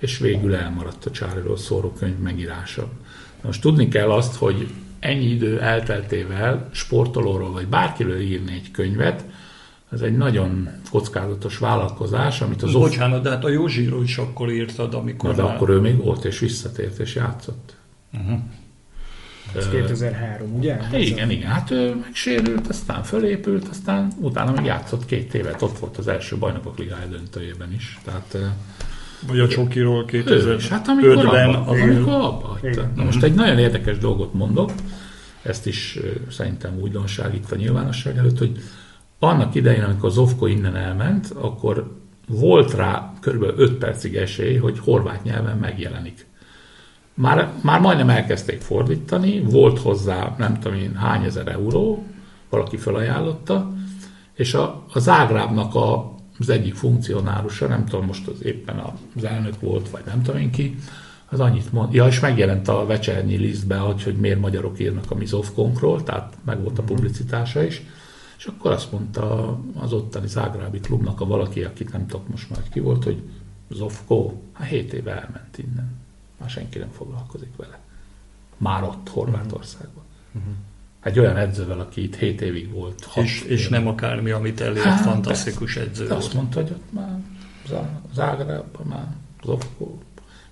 és 0.04 0.18
végül 0.18 0.56
elmaradt 0.56 1.06
a 1.06 1.56
szóró 1.56 1.92
könyv 1.92 2.18
megírása. 2.18 2.88
Most 3.42 3.62
tudni 3.62 3.88
kell 3.88 4.12
azt, 4.12 4.36
hogy 4.36 4.68
ennyi 5.00 5.26
idő 5.26 5.62
elteltével 5.62 6.70
sportolóról 6.72 7.52
vagy 7.52 7.68
bárkiről 7.68 8.20
írni 8.20 8.52
egy 8.54 8.72
könyvet, 8.72 9.24
ez 9.92 10.02
egy 10.02 10.18
nagyon 10.18 10.70
kockázatos 10.92 11.58
vállalkozás, 11.58 12.42
amit 12.42 12.62
az... 12.62 12.72
Bocsánat, 12.72 13.24
de 13.24 13.30
hát 13.30 13.44
a 13.44 13.50
Józsiról 13.50 14.04
is 14.04 14.18
akkor 14.18 14.52
írtad, 14.52 14.94
amikor... 14.94 15.30
Na, 15.30 15.36
de 15.36 15.44
már... 15.44 15.56
akkor 15.56 15.70
ő 15.70 15.80
még 15.80 15.98
volt, 15.98 16.26
és 16.26 16.40
visszatért, 16.40 17.00
és 17.00 17.16
játszott. 17.16 17.76
Uh-huh. 18.14 18.40
Ez 19.56 19.70
2003, 19.70 20.56
ugye? 20.56 20.78
Igen, 20.92 21.30
igen. 21.30 21.50
Hát 21.50 21.72
ő 21.72 21.96
megsérült, 21.96 22.68
aztán 22.68 23.04
fölépült, 23.04 23.68
aztán 23.68 24.12
utána 24.20 24.52
még 24.52 24.66
játszott 24.66 25.06
két 25.06 25.34
évet. 25.34 25.62
Ott 25.62 25.80
volt 25.80 25.98
az 25.98 26.08
első 26.08 26.38
bajnokok 26.38 26.78
ligája 26.78 27.06
döntőjében 27.06 27.74
is. 27.74 28.00
Tehát 28.04 28.38
vagy 29.28 29.40
a 29.40 29.48
Csokiról 29.48 30.06
2005-ben. 30.08 30.60
Hát 30.70 30.88
amikor 30.88 31.18
abba, 31.18 31.66
az, 31.66 31.80
amikor 31.82 32.14
abba 32.14 32.58
hagyta. 32.62 32.90
Na 32.96 33.04
most 33.04 33.24
egy 33.24 33.34
nagyon 33.34 33.58
érdekes 33.58 33.98
dolgot 33.98 34.34
mondok, 34.34 34.72
ezt 35.42 35.68
is 35.68 36.00
szerintem 36.30 36.80
újdonság 36.82 37.36
itt 37.36 37.52
a 37.52 37.56
nyilvánosság 37.56 38.18
előtt, 38.18 38.38
hogy 38.38 38.58
annak 39.20 39.56
idején, 39.56 39.84
amikor 39.84 40.12
Zovko 40.12 40.46
innen 40.46 40.76
elment, 40.76 41.34
akkor 41.36 42.02
volt 42.28 42.74
rá 42.74 43.14
kb. 43.22 43.44
5 43.58 43.72
percig 43.72 44.16
esély, 44.16 44.58
hogy 44.58 44.80
horvát 44.80 45.24
nyelven 45.24 45.58
megjelenik. 45.58 46.26
Már, 47.14 47.52
már 47.62 47.80
majdnem 47.80 48.10
elkezdték 48.10 48.62
fordítani, 48.62 49.40
volt 49.40 49.80
hozzá 49.80 50.36
nem 50.38 50.60
tudom 50.60 50.78
én 50.78 50.96
hány 50.96 51.24
ezer 51.24 51.48
euró, 51.48 52.06
valaki 52.50 52.78
felajánlotta, 52.78 53.72
és 54.34 54.54
a, 54.54 54.84
a 54.94 55.00
Zágrábnak 55.00 55.76
a 55.76 56.13
az 56.44 56.50
egyik 56.50 56.76
funkcionárusa, 56.76 57.68
nem 57.68 57.86
tudom 57.86 58.06
most 58.06 58.28
az 58.28 58.44
éppen 58.44 58.80
az 59.16 59.24
elnök 59.24 59.60
volt, 59.60 59.90
vagy 59.90 60.04
nem 60.06 60.22
tudom 60.22 60.40
én 60.40 60.52
ki, 60.52 60.76
az 61.30 61.40
annyit 61.40 61.72
mond, 61.72 61.94
ja, 61.94 62.08
és 62.08 62.20
megjelent 62.20 62.68
a 62.68 62.86
vecsernyi 62.86 63.36
lisztbe, 63.36 63.78
hogy, 63.78 64.04
hogy 64.04 64.16
miért 64.16 64.40
magyarok 64.40 64.80
írnak 64.80 65.12
a 65.12 65.16
Mizovkonkról, 65.16 66.04
tehát 66.04 66.38
meg 66.46 66.62
volt 66.62 66.78
a 66.78 66.82
mhm. 66.82 66.94
publicitása 66.94 67.64
is, 67.64 67.82
és 68.38 68.46
akkor 68.46 68.72
azt 68.72 68.92
mondta 68.92 69.60
az 69.80 69.94
ottani 69.94 70.28
Zágrábi 70.28 70.80
klubnak 70.80 71.22
a 71.22 71.26
valaki, 71.26 71.64
akit 71.64 71.92
nem 71.92 72.08
tudok 72.08 72.28
most 72.28 72.50
már 72.50 72.70
ki 72.70 72.80
volt, 72.80 73.04
hogy 73.04 73.24
Zovko, 73.70 74.34
hát 74.54 74.68
7 74.68 74.94
éve 74.94 75.12
elment 75.12 75.58
innen. 75.58 75.96
Már 76.40 76.50
senki 76.50 76.80
nem 76.80 76.90
foglalkozik 76.90 77.56
vele. 77.56 77.80
Már 78.58 78.84
ott, 78.84 79.10
Horvátországban. 79.10 80.04
Uh-huh. 80.34 80.54
Egy 81.04 81.20
olyan 81.20 81.38
edzővel, 81.38 81.80
aki 81.80 82.04
itt 82.04 82.16
7 82.16 82.42
évig 82.42 82.72
volt. 82.72 83.10
És, 83.16 83.42
és 83.42 83.68
nem 83.68 83.88
akármi, 83.88 84.32
amit 84.32 84.62
elért, 84.62 84.84
hát, 84.84 85.02
fantasztikus 85.02 85.76
edző. 85.76 86.08
Azt 86.08 86.34
mondta, 86.34 86.62
hogy 86.62 86.72
ott 86.72 86.92
már 86.94 87.20
Zágrában 88.14 88.86
már 88.90 89.08
Zofko. 89.44 89.98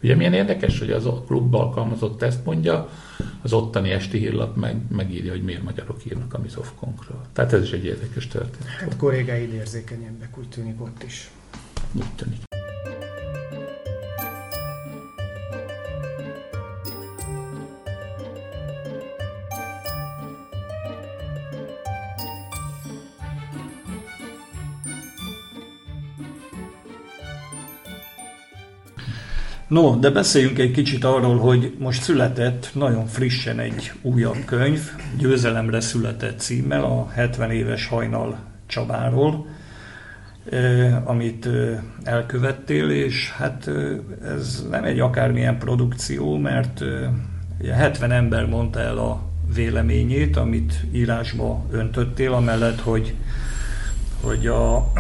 Ugye 0.04 0.16
milyen 0.16 0.34
érdekes, 0.34 0.80
hogy 0.80 0.92
az 0.92 1.06
a 1.06 1.24
klub 1.28 1.56
alkalmazott 1.56 2.22
ezt 2.22 2.46
mondja, 2.46 2.90
az 3.42 3.54
ottani 3.54 3.90
esti 3.90 4.18
hírlap 4.18 4.56
meg, 4.56 4.76
megírja, 4.90 5.32
hogy 5.32 5.44
miért 5.44 5.64
magyarok 5.64 6.06
írnak 6.06 6.34
a 6.34 6.40
Mizofkonkról. 6.40 7.22
Tehát 7.34 7.54
ez 7.54 7.64
is 7.64 7.72
egy 7.72 7.86
érdekes 7.86 8.28
történet. 8.28 8.68
Hát 8.68 8.98
kollégáid 8.98 9.54
érzékenyebbek, 9.54 10.38
úgy 10.38 10.50
tűnik 10.50 10.82
ott 10.82 11.04
is. 11.04 11.32
Úgy 11.94 12.10
tűnik. 12.16 12.51
No, 29.72 29.96
de 29.96 30.10
beszéljünk 30.10 30.60
egy 30.60 30.72
kicsit 30.72 31.04
arról, 31.04 31.38
hogy 31.38 31.76
most 31.80 32.02
született 32.02 32.70
nagyon 32.74 33.06
frissen 33.06 33.60
egy 33.60 33.92
újabb 34.02 34.46
könyv, 34.46 34.80
Győzelemre 35.18 35.80
született 35.80 36.40
címmel, 36.40 36.84
a 36.84 37.10
70 37.10 37.52
éves 37.52 37.88
hajnal 37.88 38.38
Csabáról, 38.68 39.46
amit 41.04 41.50
elkövettél, 42.04 42.90
és 42.90 43.32
hát 43.32 43.70
ez 44.24 44.66
nem 44.70 44.84
egy 44.84 45.00
akármilyen 45.00 45.58
produkció, 45.58 46.38
mert 46.38 46.84
70 47.72 48.12
ember 48.12 48.46
mondta 48.46 48.80
el 48.80 48.98
a 48.98 49.22
véleményét, 49.54 50.38
amit 50.38 50.86
írásba 50.92 51.66
öntöttél, 51.72 52.34
amellett, 52.34 52.80
hogy, 52.80 53.14
hogy 54.22 54.48
a, 54.48 54.92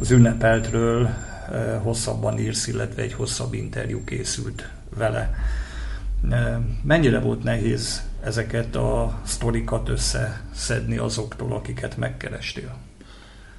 az 0.00 0.10
ünnepeltről 0.10 1.08
hosszabban 1.82 2.38
írsz, 2.38 2.66
illetve 2.66 3.02
egy 3.02 3.12
hosszabb 3.12 3.54
interjú 3.54 4.04
készült 4.04 4.68
vele. 4.96 5.34
Eh, 6.30 6.56
mennyire 6.82 7.18
volt 7.18 7.42
nehéz 7.42 8.02
ezeket 8.22 8.76
a 8.76 9.20
sztorikat 9.24 9.88
összeszedni 9.88 10.96
azoktól, 10.96 11.52
akiket 11.52 11.96
megkerestél? 11.96 12.76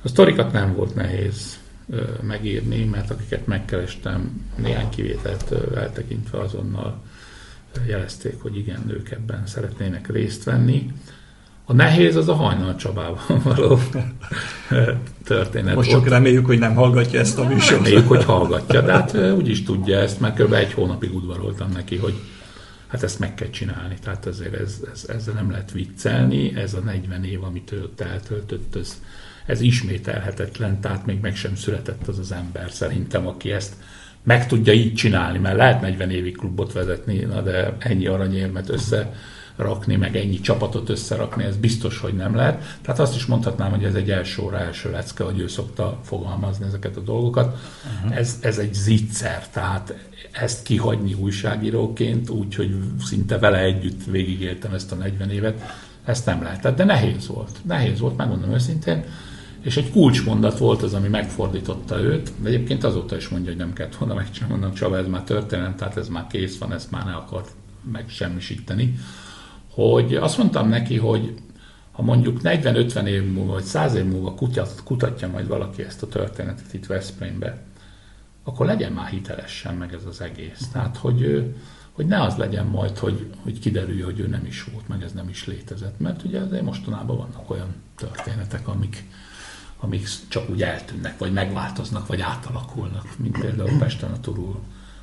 A 0.02 0.08
sztorikat 0.08 0.52
nem 0.52 0.74
volt 0.76 0.96
nehéz 0.96 1.60
eh, 1.92 2.00
megírni, 2.22 2.84
mert 2.84 3.12
akiket 3.12 3.48
megkerestem, 3.48 4.46
néhány 4.56 4.90
kivételt 4.90 5.52
eltekintve 5.76 6.40
azonnal 6.40 7.02
jelezték, 7.88 8.42
hogy 8.42 8.58
igen, 8.58 8.84
ők 8.88 9.12
ebben 9.12 9.46
szeretnének 9.46 10.12
részt 10.12 10.44
venni. 10.44 10.94
A 11.70 11.74
nehéz 11.74 12.16
az 12.16 12.28
a 12.30 12.34
hajnal 12.34 12.76
Csabában 12.76 13.42
való 13.44 13.80
történet. 15.24 15.76
Most 15.76 15.90
csak 15.90 16.08
reméljük, 16.08 16.46
hogy 16.46 16.60
nem 16.60 16.76
hallgatja 16.76 17.20
ezt 17.20 17.38
a 17.38 17.48
műsort. 17.48 17.84
Reméljük, 17.84 18.08
hogy 18.08 18.24
hallgatja, 18.24 18.82
de 18.82 18.92
hát 18.92 19.16
úgy 19.16 19.50
is 19.50 19.64
tudja 19.64 20.00
ezt, 20.00 20.20
mert 20.20 20.42
kb. 20.42 20.54
egy 20.54 20.74
hónapig 20.74 21.16
udvaroltam 21.16 21.72
neki, 21.72 21.98
hogy 21.98 22.14
hát 22.88 23.04
ezt 23.04 23.20
meg 23.20 23.34
kell 23.34 23.50
csinálni. 23.50 23.96
Tehát 24.04 24.26
azért 24.26 24.54
ez, 24.54 24.80
ez, 24.94 25.06
ezzel 25.08 25.34
nem 25.34 25.52
lehet 25.52 25.72
viccelni, 25.72 26.56
ez 26.56 26.74
a 26.74 26.80
40 26.80 27.24
év, 27.24 27.44
amit 27.44 27.72
ő 27.72 27.90
eltöltött, 27.98 28.76
ez, 28.76 29.02
ez 29.46 29.62
ismételhetetlen, 29.62 30.82
tehát 30.82 31.06
még 31.06 31.20
meg 31.22 31.36
sem 31.36 31.56
született 31.56 32.08
az 32.08 32.20
az 32.20 32.32
ember 32.32 32.72
szerintem, 32.72 33.28
aki 33.28 33.52
ezt 33.52 33.74
meg 34.24 34.48
tudja 34.48 34.74
így 34.74 34.94
csinálni, 34.94 35.38
mert 35.38 35.58
lehet 35.58 35.82
40 35.82 36.12
évig 36.12 36.38
klubot 36.38 36.74
vezetni, 36.74 37.20
na 37.20 37.42
de 37.42 37.76
ennyi 37.80 38.08
aranyérmet 38.08 38.70
össze 38.70 39.14
rakni, 39.60 39.96
meg 39.96 40.16
ennyi 40.16 40.40
csapatot 40.40 40.90
összerakni, 40.90 41.44
ez 41.44 41.56
biztos, 41.56 42.00
hogy 42.00 42.14
nem 42.14 42.36
lehet. 42.36 42.78
Tehát 42.82 43.00
azt 43.00 43.16
is 43.16 43.26
mondhatnám, 43.26 43.70
hogy 43.70 43.84
ez 43.84 43.94
egy 43.94 44.12
első 44.12 44.42
óra, 44.42 44.60
első 44.60 44.92
lecke, 44.92 45.24
hogy 45.24 45.40
ő 45.40 45.48
szokta 45.48 46.00
fogalmazni 46.04 46.66
ezeket 46.66 46.98
a 46.98 47.00
dolgokat. 47.00 47.58
Uh-huh. 47.96 48.18
Ez, 48.18 48.38
ez 48.42 48.58
egy 48.58 48.74
zicser, 48.74 49.50
tehát 49.50 49.94
ezt 50.32 50.64
kihagyni 50.64 51.14
újságíróként, 51.14 52.30
úgy, 52.30 52.56
hogy 52.56 52.78
szinte 53.04 53.38
vele 53.38 53.60
együtt 53.60 54.04
végigéltem 54.06 54.74
ezt 54.74 54.92
a 54.92 54.96
40 54.96 55.30
évet, 55.30 55.62
ezt 56.06 56.26
nem 56.26 56.44
lehetett, 56.44 56.76
de 56.76 56.84
nehéz 56.84 57.28
volt. 57.28 57.58
Nehéz 57.64 58.00
volt, 58.00 58.18
megmondom 58.18 58.52
őszintén. 58.52 59.04
És 59.62 59.78
egy 59.78 59.92
kulcsmondat 59.92 60.58
volt 60.58 60.82
az, 60.82 60.94
ami 60.94 61.08
megfordította 61.08 62.00
őt, 62.00 62.32
de 62.42 62.48
egyébként 62.48 62.84
azóta 62.84 63.16
is 63.16 63.28
mondja, 63.28 63.50
hogy 63.50 63.60
nem 63.60 63.74
kellett 63.74 63.96
volna 63.96 64.14
megcsinálni, 64.14 64.56
mondom, 64.56 64.74
Csaba, 64.74 64.98
ez 64.98 65.08
már 65.08 65.24
történet, 65.24 65.76
tehát 65.76 65.98
ez 65.98 66.08
már 66.08 66.28
kész 66.28 66.58
van, 66.58 66.74
ezt 66.74 66.92
már 66.92 67.06
ne 67.06 67.12
akart 67.12 67.50
megsemmisíteni 67.92 69.00
hogy 69.72 70.16
azt 70.16 70.38
mondtam 70.38 70.70
neki, 70.70 70.98
hogy 70.98 71.34
ha 71.92 72.02
mondjuk 72.02 72.40
40-50 72.44 73.06
év 73.06 73.32
múlva, 73.32 73.54
vagy 73.54 73.64
100 73.64 73.94
év 73.94 74.06
múlva 74.06 74.34
kutat, 74.34 74.82
kutatja 74.84 75.28
majd 75.28 75.48
valaki 75.48 75.84
ezt 75.84 76.04
a 76.04 76.08
történetet 76.08 76.74
itt 76.74 76.86
Veszprémbe, 76.86 77.58
akkor 78.44 78.66
legyen 78.66 78.92
már 78.92 79.08
hitelesen 79.08 79.76
meg 79.76 79.94
ez 79.94 80.06
az 80.06 80.22
egész. 80.22 80.68
Tehát, 80.72 80.98
hogy, 80.98 81.54
hogy 81.92 82.06
ne 82.06 82.22
az 82.24 82.36
legyen 82.36 82.66
majd, 82.66 82.98
hogy, 82.98 83.30
hogy 83.44 83.60
kiderülje, 83.60 84.06
hogy 84.06 84.20
ő 84.20 84.28
nem 84.28 84.46
is 84.46 84.64
volt, 84.64 84.88
meg 84.88 85.04
ez 85.04 85.12
nem 85.12 85.30
is 85.30 85.46
létezett. 85.46 86.00
Mert 86.00 86.24
ugye 86.24 86.40
azért 86.40 86.64
mostanában 86.64 87.18
vannak 87.18 87.50
olyan 87.50 87.76
történetek, 87.96 88.68
amik, 88.68 89.04
amik 89.80 90.08
csak 90.28 90.50
úgy 90.50 90.62
eltűnnek, 90.62 91.18
vagy 91.18 91.34
megváltoznak, 91.34 92.08
vagy 92.08 92.22
átalakulnak, 92.22 93.06
mint 93.18 93.40
például 93.40 93.78
Pesten 93.78 94.12
a 94.12 94.20
Turul 94.20 94.60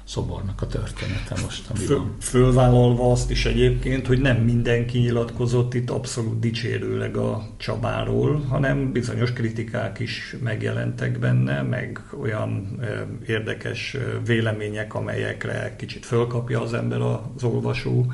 szobornak 0.07 0.62
a 0.62 0.66
története 0.66 1.37
most, 1.42 1.71
ami 1.71 1.79
Föl, 1.85 1.97
van. 1.97 2.16
Fölvállalva 2.21 3.11
azt 3.11 3.31
is 3.31 3.47
egyébként, 3.47 4.07
hogy 4.07 4.21
nem 4.21 4.37
mindenki 4.37 4.99
nyilatkozott 4.99 5.75
itt 5.75 5.90
abszolút 5.90 6.38
dicsérőleg 6.38 7.16
a 7.16 7.47
Csabáról, 7.57 8.40
hanem 8.40 8.92
bizonyos 8.92 9.33
kritikák 9.33 9.99
is 9.99 10.37
megjelentek 10.42 11.19
benne, 11.19 11.62
meg 11.62 12.03
olyan 12.21 12.79
e, 12.81 13.07
érdekes 13.27 13.97
vélemények, 14.25 14.95
amelyekre 14.95 15.77
kicsit 15.77 16.07
fölkapja 16.07 16.61
az 16.61 16.75
ember 16.75 17.01
az 17.01 17.45
olvasó 17.45 18.12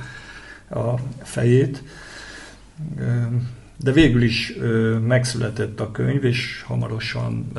a 0.70 0.94
fejét. 1.22 1.82
E, 2.98 3.28
de 3.76 3.92
végül 3.92 4.22
is 4.22 4.50
e, 4.50 4.64
megszületett 4.98 5.80
a 5.80 5.90
könyv, 5.90 6.24
és 6.24 6.62
hamarosan 6.66 7.52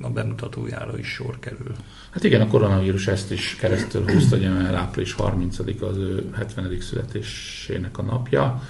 a 0.00 0.10
bemutatójára 0.10 0.98
is 0.98 1.08
sor 1.08 1.38
kerül. 1.38 1.74
Hát 2.10 2.24
igen, 2.24 2.40
a 2.40 2.46
koronavírus 2.46 3.06
ezt 3.06 3.32
is 3.32 3.56
keresztül 3.60 4.10
húzta, 4.10 4.36
hogy 4.36 4.52
mert 4.52 4.74
április 4.74 5.12
30 5.12 5.58
az 5.58 5.96
ő 5.96 6.30
70. 6.34 6.80
születésének 6.80 7.98
a 7.98 8.02
napja. 8.02 8.62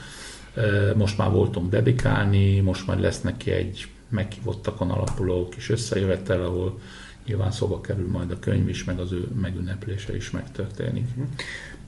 Most 0.94 1.18
már 1.18 1.30
voltunk 1.30 1.70
dedikálni, 1.70 2.60
most 2.60 2.86
már 2.86 2.98
lesz 2.98 3.20
neki 3.20 3.50
egy 3.50 3.88
meghívottakon 4.08 4.90
alapuló 4.90 5.48
kis 5.48 5.70
összejövetel, 5.70 6.42
ahol 6.42 6.80
nyilván 7.26 7.50
szóba 7.50 7.80
kerül 7.80 8.08
majd 8.08 8.30
a 8.30 8.38
könyv 8.38 8.68
is, 8.68 8.84
meg 8.84 8.98
az 8.98 9.12
ő 9.12 9.28
megünneplése 9.40 10.16
is 10.16 10.30
megtörténik. 10.30 11.06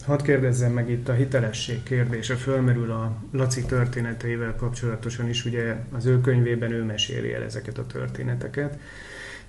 Hadd 0.05 0.23
kérdezzem 0.23 0.73
meg 0.73 0.91
itt 0.91 1.09
a 1.09 1.13
hitelesség 1.13 1.83
kérdése, 1.83 2.35
fölmerül 2.35 2.91
a 2.91 3.17
Laci 3.33 3.65
történeteivel 3.65 4.55
kapcsolatosan 4.57 5.29
is, 5.29 5.45
ugye 5.45 5.77
az 5.93 6.07
ő 6.07 6.21
könyvében 6.21 6.73
ő 6.73 6.83
meséli 6.83 7.33
el 7.33 7.43
ezeket 7.43 7.79
a 7.79 7.87
történeteket. 7.87 8.79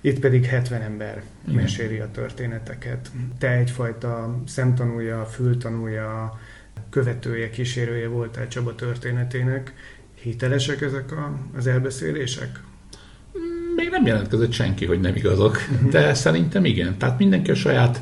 Itt 0.00 0.18
pedig 0.18 0.44
70 0.44 0.82
ember 0.82 1.22
Igen. 1.48 1.62
meséli 1.62 1.98
a 1.98 2.10
történeteket. 2.10 3.10
Te 3.38 3.50
egyfajta 3.50 4.42
szemtanúja, 4.46 5.24
fültanúja, 5.24 6.40
követője, 6.90 7.50
kísérője 7.50 8.08
voltál 8.08 8.48
Csaba 8.48 8.74
történetének. 8.74 9.74
Hitelesek 10.14 10.80
ezek 10.80 11.12
a, 11.12 11.38
az 11.56 11.66
elbeszélések? 11.66 12.60
Még 13.76 13.88
nem 13.90 14.06
jelentkezett 14.06 14.52
senki, 14.52 14.86
hogy 14.86 15.00
nem 15.00 15.16
igazok, 15.16 15.58
de 15.90 16.14
szerintem 16.14 16.64
igen. 16.64 16.98
Tehát 16.98 17.18
mindenki 17.18 17.50
a 17.50 17.54
saját 17.54 18.00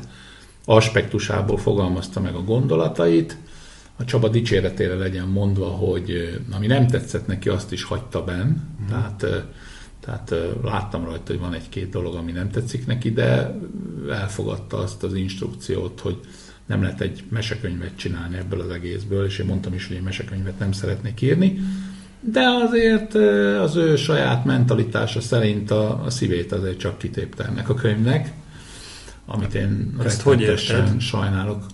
aspektusából 0.65 1.57
fogalmazta 1.57 2.19
meg 2.19 2.35
a 2.35 2.43
gondolatait. 2.43 3.37
A 3.97 4.05
Csaba 4.05 4.27
dicséretére 4.27 4.95
legyen 4.95 5.27
mondva, 5.27 5.67
hogy 5.67 6.39
ami 6.51 6.67
nem 6.67 6.87
tetszett 6.87 7.27
neki, 7.27 7.49
azt 7.49 7.71
is 7.71 7.83
hagyta 7.83 8.23
benn. 8.23 8.49
Uh-huh. 8.49 8.87
Tehát 8.89 9.45
tehát 10.05 10.35
láttam 10.63 11.05
rajta, 11.05 11.31
hogy 11.31 11.39
van 11.39 11.53
egy-két 11.53 11.89
dolog, 11.89 12.15
ami 12.15 12.31
nem 12.31 12.49
tetszik 12.49 12.85
neki, 12.85 13.11
de 13.11 13.59
elfogadta 14.11 14.77
azt 14.77 15.03
az 15.03 15.13
instrukciót, 15.13 15.99
hogy 15.99 16.19
nem 16.65 16.81
lehet 16.81 17.01
egy 17.01 17.23
mesekönyvet 17.29 17.95
csinálni 17.95 18.37
ebből 18.37 18.61
az 18.61 18.69
egészből, 18.69 19.25
és 19.25 19.39
én 19.39 19.45
mondtam 19.45 19.73
is, 19.73 19.87
hogy 19.87 19.95
egy 19.95 20.03
mesekönyvet 20.03 20.59
nem 20.59 20.71
szeretnék 20.71 21.21
írni, 21.21 21.59
de 22.19 22.41
azért 22.41 23.15
az 23.61 23.75
ő 23.75 23.95
saját 23.95 24.45
mentalitása 24.45 25.21
szerint 25.21 25.71
a, 25.71 26.03
a 26.03 26.09
szívét 26.09 26.51
azért 26.51 26.79
csak 26.79 26.97
kitépte 26.97 27.43
ennek 27.43 27.69
a 27.69 27.73
könyvnek, 27.73 28.31
amit 29.31 29.53
én 29.53 29.95
Ezt 30.03 30.21
hogy 30.21 30.57
sajnálok. 30.99 31.65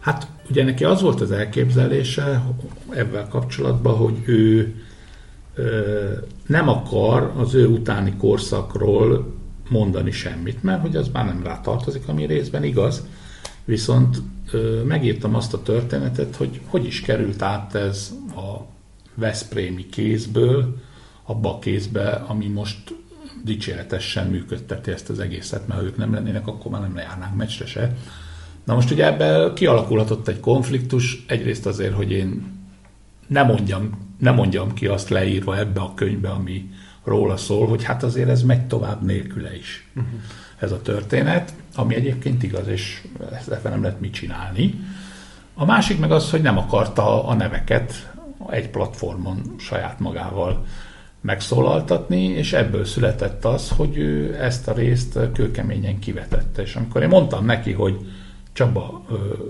Hát 0.00 0.26
ugye 0.50 0.64
neki 0.64 0.84
az 0.84 1.00
volt 1.02 1.20
az 1.20 1.30
elképzelése 1.30 2.42
ebben 2.90 3.28
kapcsolatban, 3.28 3.96
hogy 3.96 4.22
ő 4.24 4.74
nem 6.46 6.68
akar 6.68 7.32
az 7.36 7.54
ő 7.54 7.66
utáni 7.66 8.16
korszakról 8.16 9.40
mondani 9.68 10.10
semmit, 10.10 10.62
mert 10.62 10.80
hogy 10.80 10.96
az 10.96 11.08
már 11.08 11.24
nem 11.24 11.42
rá 11.42 11.60
tartozik, 11.60 12.08
ami 12.08 12.26
részben 12.26 12.64
igaz. 12.64 13.06
Viszont 13.64 14.22
megírtam 14.84 15.34
azt 15.34 15.54
a 15.54 15.62
történetet, 15.62 16.36
hogy 16.36 16.60
hogy 16.66 16.84
is 16.84 17.00
került 17.00 17.42
át 17.42 17.74
ez 17.74 18.12
a 18.36 18.66
Veszprémi 19.14 19.86
kézből 19.86 20.76
abba 21.22 21.54
a 21.54 21.58
kézbe, 21.58 22.10
ami 22.10 22.46
most 22.46 22.94
dicséretesen 23.44 24.26
működteti 24.26 24.90
ezt 24.90 25.08
az 25.08 25.18
egészet, 25.18 25.66
mert 25.66 25.80
ha 25.80 25.86
ők 25.86 25.96
nem 25.96 26.14
lennének, 26.14 26.46
akkor 26.46 26.70
már 26.70 26.80
nem 26.80 26.94
lejárnánk 26.94 27.36
meccsre 27.36 27.66
se. 27.66 27.96
Na 28.64 28.74
most 28.74 28.90
ugye 28.90 29.06
ebben 29.06 29.54
kialakulhatott 29.54 30.28
egy 30.28 30.40
konfliktus, 30.40 31.24
egyrészt 31.28 31.66
azért, 31.66 31.94
hogy 31.94 32.10
én 32.10 32.60
ne 33.26 33.42
mondjam, 33.42 33.90
ne 34.18 34.30
mondjam 34.30 34.74
ki 34.74 34.86
azt 34.86 35.08
leírva 35.08 35.58
ebbe 35.58 35.80
a 35.80 35.94
könyvbe, 35.94 36.28
ami 36.28 36.70
róla 37.04 37.36
szól, 37.36 37.66
hogy 37.66 37.84
hát 37.84 38.02
azért 38.02 38.28
ez 38.28 38.42
megy 38.42 38.66
tovább 38.66 39.02
nélküle 39.02 39.56
is. 39.56 39.88
Uh-huh. 39.96 40.12
Ez 40.58 40.72
a 40.72 40.82
történet, 40.82 41.54
ami 41.74 41.94
egyébként 41.94 42.42
igaz, 42.42 42.68
és 42.68 43.02
ezt 43.48 43.62
nem 43.62 43.82
lehet 43.82 44.00
mit 44.00 44.12
csinálni. 44.12 44.80
A 45.54 45.64
másik 45.64 45.98
meg 45.98 46.12
az, 46.12 46.30
hogy 46.30 46.42
nem 46.42 46.58
akarta 46.58 47.26
a 47.26 47.34
neveket 47.34 48.12
egy 48.50 48.68
platformon 48.68 49.54
saját 49.58 50.00
magával 50.00 50.64
megszólaltatni, 51.20 52.24
és 52.24 52.52
ebből 52.52 52.84
született 52.84 53.44
az, 53.44 53.68
hogy 53.68 53.96
ő 53.96 54.36
ezt 54.40 54.68
a 54.68 54.72
részt 54.72 55.18
kőkeményen 55.32 55.98
kivetette. 55.98 56.62
És 56.62 56.76
amikor 56.76 57.02
én 57.02 57.08
mondtam 57.08 57.44
neki, 57.44 57.72
hogy 57.72 58.06
Csaba, 58.52 59.04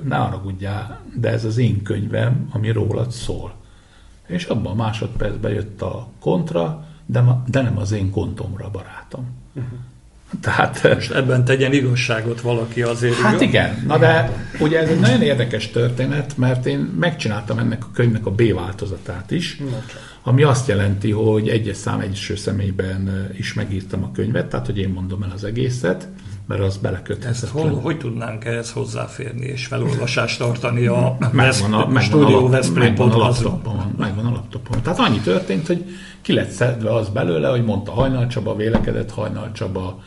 ne 0.05 0.17
haragudjál, 0.17 1.01
de 1.21 1.29
ez 1.29 1.45
az 1.45 1.59
én 1.59 1.83
könyvem, 1.83 2.49
ami 2.53 2.71
rólad 2.71 3.11
szól. 3.11 3.55
És 4.27 4.45
abban 4.45 4.73
a 4.73 4.83
másodpercben 4.83 5.53
jött 5.53 5.83
a 5.83 6.09
kontra, 6.21 6.87
de, 7.07 7.21
ma, 7.21 7.45
de 7.47 7.61
nem 7.61 7.79
az 7.79 7.93
én 7.93 8.11
kontomra, 8.11 8.71
barátom. 8.71 9.27
Uh-huh. 9.55 9.79
Tehát, 10.41 10.95
Most 10.95 11.11
ebben 11.11 11.45
tegyen 11.45 11.73
igazságot 11.73 12.41
valaki 12.41 12.83
azért. 12.83 13.15
Hát 13.15 13.33
igaz? 13.33 13.43
igen, 13.43 13.85
na 13.87 13.99
de 13.99 14.45
ugye 14.61 14.81
ez 14.81 14.89
egy 14.89 15.01
nagyon 15.01 15.23
érdekes 15.23 15.71
történet, 15.71 16.37
mert 16.37 16.67
én 16.67 16.79
megcsináltam 16.79 17.59
ennek 17.59 17.85
a 17.85 17.91
könyvnek 17.95 18.27
a 18.27 18.31
B 18.31 18.55
változatát 18.55 19.31
is, 19.31 19.61
ami 20.23 20.43
azt 20.43 20.69
jelenti, 20.69 21.11
hogy 21.11 21.49
egyes 21.49 21.77
szám 21.77 22.01
egyes 22.01 22.33
személyben 22.37 23.31
is 23.39 23.55
megírtam 23.55 24.05
a 24.05 24.11
könyvet, 24.13 24.47
tehát 24.47 24.67
hogy 24.67 24.79
én 24.79 24.89
mondom 24.89 25.23
el 25.23 25.31
az 25.35 25.45
egészet, 25.45 26.09
mert 26.47 26.61
az 26.61 26.77
beleköthetetlen. 26.77 27.69
Hol, 27.69 27.81
hogy 27.81 27.99
tudnánk 27.99 28.45
ehhez 28.45 28.71
hozzáférni 28.71 29.47
és 29.47 29.67
felolvasást 29.67 30.39
tartani 30.39 30.87
a, 30.87 31.17
megvan 31.33 31.73
a, 31.73 31.87
a 31.87 32.01
Studio 32.01 32.49
Megvan 32.75 33.11
a 33.11 33.33
Megvan 34.23 34.39
a 34.39 34.43
laptopon. 34.43 34.83
Tehát 34.83 34.99
annyi 34.99 35.21
történt, 35.21 35.67
hogy 35.67 35.85
ki 36.21 36.33
lett 36.33 36.51
szedve 36.51 36.95
az 36.95 37.09
belőle, 37.09 37.49
hogy 37.49 37.65
mondta 37.65 37.93
Hajnal 37.93 38.27
Csaba, 38.27 38.57
vélekedett 38.57 39.11
Hajnal 39.11 39.53
Csaba, 39.53 40.03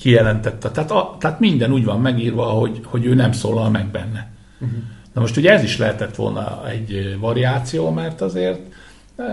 kijelentette. 0.00 0.70
Tehát, 0.70 0.90
a, 0.90 1.16
tehát 1.20 1.40
minden 1.40 1.72
úgy 1.72 1.84
van 1.84 2.00
megírva, 2.00 2.44
hogy, 2.44 2.80
hogy 2.84 3.04
ő 3.04 3.14
nem 3.14 3.32
szólal 3.32 3.70
meg 3.70 3.90
benne. 3.90 4.30
Uh-huh. 4.60 4.78
Na 5.12 5.20
most 5.20 5.36
ugye 5.36 5.52
ez 5.52 5.62
is 5.62 5.78
lehetett 5.78 6.14
volna 6.14 6.68
egy 6.68 7.16
variáció, 7.20 7.90
mert 7.90 8.20
azért 8.20 8.60
e, 9.16 9.24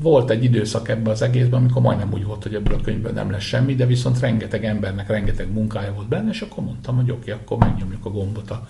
volt 0.00 0.30
egy 0.30 0.44
időszak 0.44 0.88
ebben 0.88 1.12
az 1.12 1.22
egészben, 1.22 1.60
amikor 1.60 1.82
majdnem 1.82 2.12
úgy 2.12 2.24
volt, 2.24 2.42
hogy 2.42 2.54
ebből 2.54 2.74
a 2.74 2.80
könyvből 2.80 3.12
nem 3.12 3.30
lesz 3.30 3.42
semmi, 3.42 3.74
de 3.74 3.86
viszont 3.86 4.20
rengeteg 4.20 4.64
embernek 4.64 5.08
rengeteg 5.08 5.52
munkája 5.52 5.92
volt 5.94 6.08
benne, 6.08 6.30
és 6.30 6.40
akkor 6.40 6.64
mondtam, 6.64 6.96
hogy 6.96 7.10
oké, 7.10 7.32
okay, 7.32 7.42
akkor 7.42 7.58
megnyomjuk 7.58 8.04
a 8.04 8.10
gombot 8.10 8.50
a, 8.50 8.68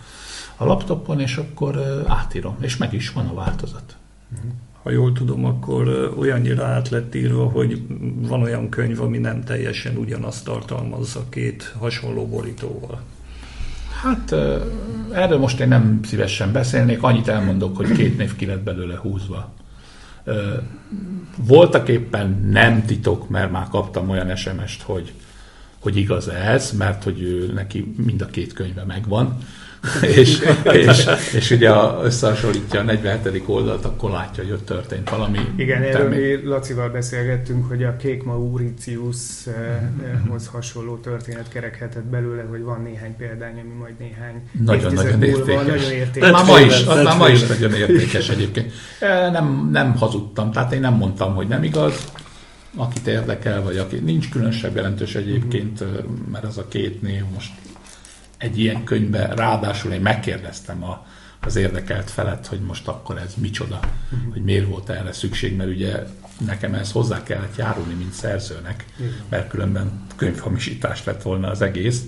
a 0.57 0.65
laptopon, 0.65 1.21
és 1.21 1.37
akkor 1.37 2.05
átírom. 2.07 2.57
És 2.61 2.77
meg 2.77 2.93
is 2.93 3.13
van 3.13 3.27
a 3.27 3.35
változat. 3.35 3.97
Uh-huh 4.33 4.53
ha 4.85 4.91
jól 4.91 5.13
tudom, 5.13 5.45
akkor 5.45 6.15
olyannyira 6.19 6.65
át 6.65 6.89
lett 6.89 7.15
írva, 7.15 7.45
hogy 7.45 7.83
van 8.17 8.43
olyan 8.43 8.69
könyv, 8.69 9.01
ami 9.01 9.19
nem 9.19 9.45
teljesen 9.45 9.97
ugyanazt 9.97 10.45
tartalmazza 10.45 11.25
két 11.29 11.75
hasonló 11.79 12.27
borítóval. 12.27 13.01
Hát 14.03 14.33
erről 15.13 15.39
most 15.39 15.61
én 15.61 15.69
nem 15.69 16.01
szívesen 16.03 16.53
beszélnék, 16.53 17.03
annyit 17.03 17.29
elmondok, 17.29 17.77
hogy 17.77 17.93
két 17.93 18.17
név 18.17 18.37
ki 18.37 18.47
lett 18.47 18.63
belőle 18.63 18.97
húzva. 18.97 19.53
Voltak 21.37 21.89
éppen 21.89 22.49
nem 22.51 22.85
titok, 22.85 23.29
mert 23.29 23.51
már 23.51 23.69
kaptam 23.69 24.11
olyan 24.11 24.37
SMS-t, 24.37 24.83
hogy, 24.83 25.13
hogy 25.85 25.97
igaz 25.97 26.29
ez, 26.29 26.73
mert 26.79 27.03
hogy 27.03 27.23
ő, 27.23 27.53
neki 27.55 27.95
mind 27.97 28.21
a 28.21 28.27
két 28.27 28.53
könyve 28.53 28.85
megvan, 28.85 29.39
és, 30.17 30.41
és, 30.73 31.07
és 31.35 31.51
ugye 31.51 31.71
összehasonlítja 32.03 32.81
a 32.81 32.83
47. 32.83 33.43
oldalt, 33.47 33.85
akkor 33.85 34.11
látja, 34.11 34.43
hogy 34.43 34.53
ott 34.53 34.67
történt 34.67 35.11
valami. 35.11 35.39
Igen, 35.57 35.83
erről 35.83 36.09
mi 36.09 36.45
Lacival 36.45 36.89
beszélgettünk, 36.89 37.69
hogy 37.69 37.83
a 37.83 37.97
Kék 37.97 38.23
Mauritiushoz 38.23 40.47
hasonló 40.53 40.97
történet 40.97 41.49
kerekhetett 41.49 42.05
belőle, 42.05 42.43
hogy 42.43 42.63
van 42.63 42.83
néhány 42.83 43.17
példány, 43.17 43.61
ami 43.61 43.73
majd 43.79 43.95
néhány 43.99 44.43
nagyon-nagyon 44.65 45.23
értékes. 45.23 45.65
Nagyon 45.65 45.91
értékes. 45.91 46.31
Már 46.31 46.45
ma 46.45 46.61
is, 46.61 46.87
az 46.87 47.03
már 47.03 47.17
ma 47.17 47.29
is 47.29 47.47
nagyon 47.47 47.73
értékes 47.73 48.29
egyébként. 48.29 48.73
Nem, 49.33 49.69
nem 49.73 49.97
hazudtam, 49.97 50.51
tehát 50.51 50.73
én 50.73 50.81
nem 50.81 50.95
mondtam, 50.95 51.35
hogy 51.35 51.49
nem 51.49 51.63
igaz, 51.63 52.13
akit 52.77 53.07
érdekel, 53.07 53.63
vagy 53.63 53.79
aki 53.79 53.97
nincs 53.97 54.31
különösebb 54.31 54.77
jelentős 54.77 55.15
egyébként, 55.15 55.85
mert 56.31 56.45
az 56.45 56.59
a 56.59 56.69
két 56.69 57.03
név 57.03 57.25
most 57.35 57.53
egy 58.39 58.59
ilyen 58.59 58.85
könyvbe, 58.85 59.35
ráadásul 59.35 59.93
én 59.93 60.01
megkérdeztem 60.01 60.85
a, 60.85 61.07
az 61.41 61.57
érdekelt 61.57 62.11
felet, 62.11 62.47
hogy 62.47 62.61
most 62.61 62.89
akkor 62.89 63.19
ez 63.19 63.35
micsoda, 63.37 63.81
uh-huh. 64.13 64.33
hogy 64.33 64.43
miért 64.43 64.69
volt 64.69 64.89
erre 64.89 65.13
szükség, 65.13 65.57
mert 65.57 65.71
ugye 65.71 66.03
nekem 66.47 66.75
ez 66.75 66.93
hozzá 66.93 67.23
kellett 67.23 67.57
járulni, 67.57 67.95
mint 67.95 68.13
szerzőnek, 68.13 68.85
uh-huh. 68.93 69.15
mert 69.29 69.49
különben 69.49 70.07
könyvhamisítás 70.17 71.05
lett 71.05 71.23
volna 71.23 71.51
az 71.51 71.63
egész. 71.63 72.05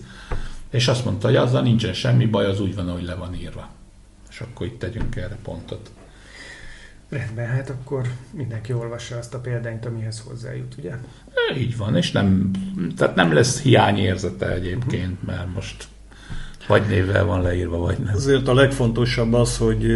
És 0.71 0.89
azt 0.89 1.05
mondta, 1.05 1.27
hogy 1.27 1.37
azzal 1.37 1.63
nincsen 1.63 1.93
semmi 1.93 2.27
baj, 2.27 2.47
az 2.47 2.61
úgy 2.61 2.75
van, 2.75 2.89
ahogy 2.89 3.05
le 3.05 3.15
van 3.15 3.35
írva. 3.35 3.69
És 4.31 4.41
akkor 4.41 4.67
itt 4.67 4.79
tegyünk 4.79 5.17
erre 5.17 5.39
pontot. 5.43 5.91
Rendben, 7.09 7.47
hát 7.47 7.71
akkor 7.71 8.03
mindenki 8.31 8.73
olvassa 8.73 9.17
azt 9.17 9.35
a 9.35 9.39
példányt, 9.39 9.87
amihez 9.87 10.25
hozzájut, 10.29 10.75
ugye? 10.79 10.93
Így 11.59 11.77
van, 11.77 11.97
és 11.97 12.13
nem, 12.13 12.51
tehát 12.97 13.15
nem 13.15 13.33
lesz 13.33 13.61
hiányérzete 13.61 14.53
egyébként, 14.53 15.27
mert 15.27 15.55
most 15.55 15.89
vagy 16.67 16.83
névvel 16.89 17.25
van 17.25 17.43
leírva, 17.43 17.79
vagy 17.79 17.99
nem. 17.99 18.15
Azért 18.15 18.49
a 18.49 18.55
legfontosabb 18.55 19.33
az, 19.33 19.57
hogy 19.57 19.87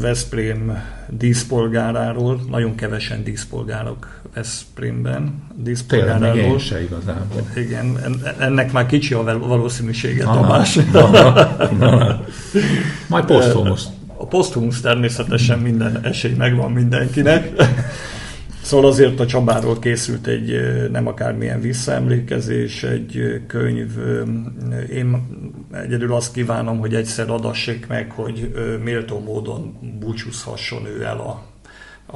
Veszprém 0.00 0.82
díszpolgáráról, 1.08 2.40
nagyon 2.50 2.74
kevesen 2.74 3.24
díszpolgárok 3.24 4.20
Veszprémben. 4.34 5.42
Díszpolgáráról. 5.54 6.18
Tényleg, 6.18 6.44
még 6.44 6.52
én 6.52 6.58
se 6.58 6.82
igazából. 6.82 7.46
Igen, 7.56 7.98
ennek 8.38 8.72
már 8.72 8.86
kicsi 8.86 9.14
a 9.14 9.38
valószínűsége, 9.38 10.24
na, 10.24 10.32
Tamás. 10.32 10.74
Na, 10.74 11.10
na, 11.10 11.32
na, 11.32 11.96
na. 11.96 12.24
Majd 13.08 13.24
posztumusz. 13.24 13.86
A 14.20 14.26
posztumusz 14.26 14.80
természetesen 14.80 15.58
minden 15.58 16.04
esély 16.04 16.34
megvan 16.34 16.72
mindenkinek. 16.72 17.52
Szóval 18.62 18.90
azért 18.90 19.20
a 19.20 19.26
Csabáról 19.26 19.78
készült 19.78 20.26
egy 20.26 20.60
nem 20.90 21.06
akármilyen 21.06 21.60
visszaemlékezés, 21.60 22.82
egy 22.82 23.42
könyv. 23.46 23.90
Én 24.90 25.26
egyedül 25.72 26.14
azt 26.14 26.32
kívánom, 26.32 26.78
hogy 26.78 26.94
egyszer 26.94 27.30
adassék 27.30 27.86
meg, 27.86 28.10
hogy 28.10 28.52
méltó 28.82 29.18
módon 29.18 29.78
búcsúzhasson 29.98 30.86
ő 30.86 31.02
el 31.04 31.18
a, 31.18 31.42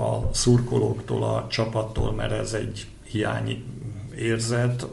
a 0.01 0.31
szurkolóktól, 0.33 1.23
a 1.23 1.47
csapattól, 1.51 2.13
mert 2.13 2.33
ez 2.33 2.53
egy 2.53 2.87
hiány 3.05 3.65
érzet, 4.19 4.87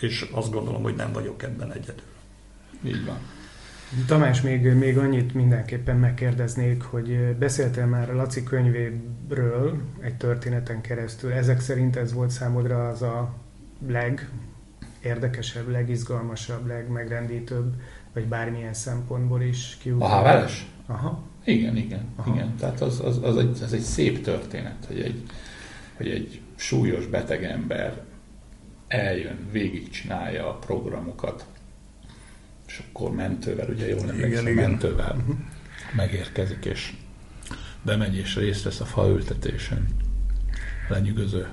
és 0.00 0.26
azt 0.32 0.52
gondolom, 0.52 0.82
hogy 0.82 0.94
nem 0.94 1.12
vagyok 1.12 1.42
ebben 1.42 1.72
egyedül. 1.72 2.04
Így 2.84 3.04
van. 3.04 3.18
Tamás, 4.06 4.40
még, 4.40 4.72
még 4.72 4.98
annyit 4.98 5.34
mindenképpen 5.34 5.96
megkérdeznék, 5.96 6.82
hogy 6.82 7.36
beszéltél 7.38 7.86
már 7.86 8.10
a 8.10 8.14
Laci 8.14 8.42
könyvéről 8.42 9.80
egy 10.00 10.16
történeten 10.16 10.80
keresztül. 10.80 11.32
Ezek 11.32 11.60
szerint 11.60 11.96
ez 11.96 12.12
volt 12.12 12.30
számodra 12.30 12.88
az 12.88 13.02
a 13.02 13.34
legérdekesebb, 13.88 15.70
legizgalmasabb, 15.70 16.66
legmegrendítőbb, 16.66 17.74
vagy 18.14 18.24
bármilyen 18.24 18.74
szempontból 18.74 19.42
is 19.42 19.76
kiugró. 19.80 20.04
A 20.04 20.08
Haveles? 20.08 20.66
Aha. 20.86 21.22
Igen, 21.44 21.76
igen, 21.76 22.04
Aha. 22.16 22.34
igen. 22.34 22.56
Tehát 22.56 22.80
az, 22.80 23.00
az, 23.00 23.22
az, 23.22 23.36
egy, 23.36 23.58
az 23.62 23.72
egy 23.72 23.80
szép 23.80 24.22
történet, 24.22 24.84
hogy 24.86 25.00
egy, 25.00 25.22
hogy 25.96 26.08
egy 26.08 26.40
súlyos 26.54 27.06
beteg 27.06 27.44
ember 27.44 28.02
eljön, 28.88 29.48
végigcsinálja 29.52 30.48
a 30.48 30.54
programokat, 30.54 31.46
és 32.70 32.82
akkor 32.88 33.10
mentővel, 33.10 33.68
ugye 33.68 33.88
jól 33.88 34.08
emlékszem, 34.08 34.46
igen, 34.46 34.70
mentővel 34.70 35.22
igen. 35.24 35.48
megérkezik, 35.96 36.64
és 36.64 36.92
bemegy 37.82 38.16
és 38.16 38.36
részt 38.36 38.64
vesz 38.64 38.80
a 38.80 38.84
faültetésen. 38.84 39.86
Lenyűgöző. 40.88 41.48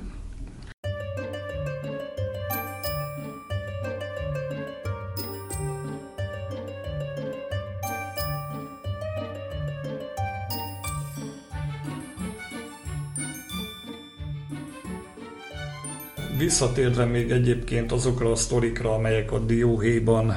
Visszatérve 16.59 17.05
még 17.05 17.31
egyébként 17.31 17.91
azokra 17.91 18.31
a 18.31 18.35
sztorikra, 18.35 18.93
amelyek 18.93 19.31
a 19.31 19.39
dióhéjban 19.39 20.33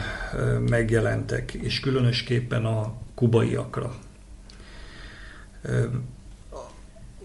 megjelentek, 0.68 1.52
és 1.52 1.80
különösképpen 1.80 2.64
a 2.64 2.92
kubaiakra. 3.14 3.94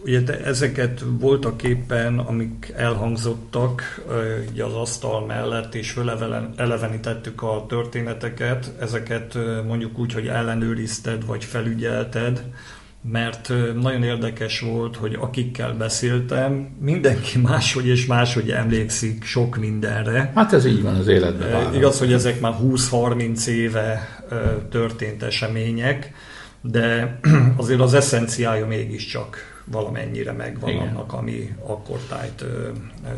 Ugye 0.04 0.24
te 0.24 0.44
ezeket 0.44 1.04
voltak 1.20 1.64
éppen, 1.64 2.20
amik 2.20 2.74
elhangzottak 2.76 4.06
ugye 4.52 4.64
az 4.64 4.74
asztal 4.74 5.26
mellett, 5.26 5.76
és 5.76 6.00
elevenítettük 6.56 7.42
a 7.42 7.66
történeteket, 7.68 8.72
ezeket 8.80 9.38
mondjuk 9.68 10.00
úgy, 10.00 10.14
hogy 10.14 10.28
ellenőrizted, 10.28 11.26
vagy 11.26 11.44
felügyelted, 11.44 12.44
mert 13.12 13.54
nagyon 13.82 14.04
érdekes 14.04 14.60
volt, 14.60 14.96
hogy 14.96 15.18
akikkel 15.20 15.74
beszéltem, 15.74 16.76
mindenki 16.80 17.40
máshogy 17.50 17.88
és 17.88 18.06
máshogy 18.06 18.50
emlékszik 18.50 19.24
sok 19.24 19.58
mindenre. 19.58 20.32
Hát 20.36 20.54
ez 20.54 20.66
így 20.66 20.82
van 20.82 20.96
az 20.96 21.08
életben. 21.08 21.52
Válasz. 21.52 21.76
Igaz, 21.76 22.00
hogy 22.00 22.14
ezek 22.14 22.40
már 22.40 22.54
20-30 22.64 23.46
éve 23.48 24.24
történt 24.70 25.24
események, 25.24 26.12
de 26.62 27.20
azért 27.58 27.80
az 27.80 27.94
eszenciája 27.94 28.66
mégiscsak 28.66 29.54
valamennyire 29.66 30.32
megvan 30.32 30.70
Igen. 30.70 30.88
annak, 30.88 31.14
ami 31.14 31.56
akkor 31.68 32.00
tájt 32.10 32.46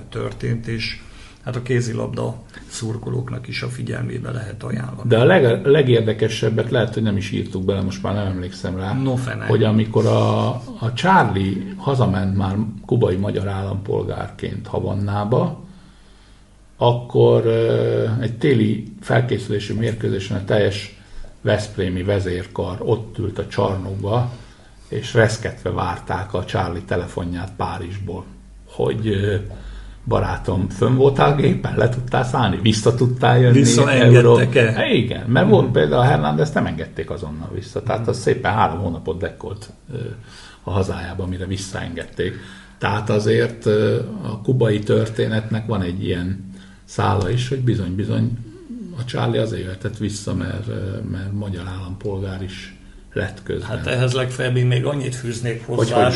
történt, 0.09 0.67
és 0.67 0.99
hát 1.47 1.55
a 1.55 1.61
kézilabda 1.61 2.35
szurkolóknak 2.67 3.47
is 3.47 3.61
a 3.61 3.67
figyelmébe 3.67 4.31
lehet 4.31 4.63
ajánlani. 4.63 5.09
De 5.09 5.17
a 5.17 5.23
leg, 5.23 5.65
legérdekesebbet 5.65 6.71
lehet, 6.71 6.93
hogy 6.93 7.03
nem 7.03 7.17
is 7.17 7.31
írtuk 7.31 7.65
bele, 7.65 7.81
most 7.81 8.03
már 8.03 8.13
nem 8.13 8.25
emlékszem 8.25 8.77
rá, 8.77 8.93
no 8.93 9.15
fene. 9.15 9.45
hogy 9.45 9.63
amikor 9.63 10.05
a, 10.05 10.47
a 10.79 10.93
Charlie 10.93 11.73
hazament 11.77 12.37
már 12.37 12.55
kubai 12.85 13.15
magyar 13.15 13.47
állampolgárként 13.47 14.67
Havannába, 14.67 15.63
akkor 16.77 17.47
egy 18.21 18.37
téli 18.37 18.93
felkészülési 19.01 19.73
mérkőzésen 19.73 20.37
a 20.37 20.43
teljes 20.43 20.99
Veszprémi 21.41 22.03
vezérkar 22.03 22.77
ott 22.79 23.17
ült 23.17 23.39
a 23.39 23.47
csarnokba, 23.47 24.31
és 24.87 25.13
reszketve 25.13 25.69
várták 25.69 26.33
a 26.33 26.45
Charlie 26.45 26.83
telefonját 26.85 27.51
Párizsból, 27.57 28.25
hogy 28.65 29.11
barátom, 30.07 30.69
fönn 30.69 30.95
voltál 30.95 31.35
gépen, 31.35 31.77
le 31.77 31.89
tudtál 31.89 32.23
szállni, 32.23 32.59
vissza 32.61 32.95
tudtál 32.95 33.39
jönni. 33.39 33.57
Visszaengedtek-e? 33.57 34.71
Hát 34.71 34.91
igen, 34.91 35.25
mert 35.29 35.49
volt 35.49 35.71
például 35.71 36.01
a 36.01 36.05
Hernández 36.05 36.51
nem 36.51 36.65
engedték 36.65 37.09
azonnal 37.09 37.49
vissza, 37.53 37.83
tehát 37.83 38.07
az 38.07 38.19
szépen 38.19 38.53
három 38.53 38.79
hónapot 38.79 39.19
dekkolt 39.19 39.69
a 40.63 40.71
hazájába, 40.71 41.25
mire 41.25 41.45
visszaengedték. 41.45 42.33
Tehát 42.77 43.09
azért 43.09 43.65
a 44.21 44.41
kubai 44.43 44.79
történetnek 44.79 45.65
van 45.65 45.81
egy 45.81 46.03
ilyen 46.03 46.51
szála 46.85 47.29
is, 47.29 47.49
hogy 47.49 47.59
bizony-bizony 47.59 48.37
a 48.99 49.05
Charlie 49.05 49.41
azért 49.41 49.63
jöhetett 49.63 49.97
vissza, 49.97 50.35
mert, 50.35 50.67
mert 51.11 51.33
magyar 51.33 51.63
állampolgár 51.67 52.41
is 52.41 52.76
lett 53.17 53.43
közben. 53.43 53.67
Hát 53.77 53.87
ehhez 53.87 54.13
legfeljebb 54.13 54.55
én 54.55 54.65
még 54.65 54.85
annyit 54.85 55.15
fűznék 55.15 55.65
hozzá, 55.65 56.11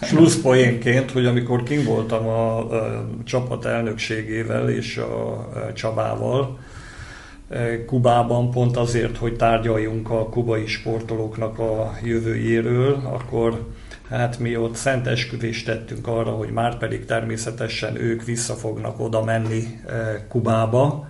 slusszpoénként, 0.00 1.10
hogy 1.10 1.26
amikor 1.26 1.62
kim 1.62 1.84
voltam 1.84 2.26
a, 2.26 2.58
a 2.58 3.06
csapat 3.24 3.64
elnökségével 3.64 4.68
és 4.68 4.96
a, 4.96 5.30
a 5.32 5.72
Csabával, 5.74 6.58
Kubában 7.86 8.50
pont 8.50 8.76
azért, 8.76 9.16
hogy 9.16 9.36
tárgyaljunk 9.36 10.10
a 10.10 10.28
kubai 10.28 10.66
sportolóknak 10.66 11.58
a 11.58 11.92
jövőjéről, 12.02 13.00
akkor 13.04 13.66
hát 14.08 14.38
mi 14.38 14.56
ott 14.56 14.74
szent 14.74 15.06
esküvést 15.06 15.66
tettünk 15.66 16.06
arra, 16.06 16.30
hogy 16.30 16.50
már 16.50 16.78
pedig 16.78 17.04
természetesen 17.04 18.00
ők 18.00 18.24
vissza 18.24 18.54
fognak 18.54 19.00
oda 19.00 19.24
menni 19.24 19.80
Kubába, 20.28 21.08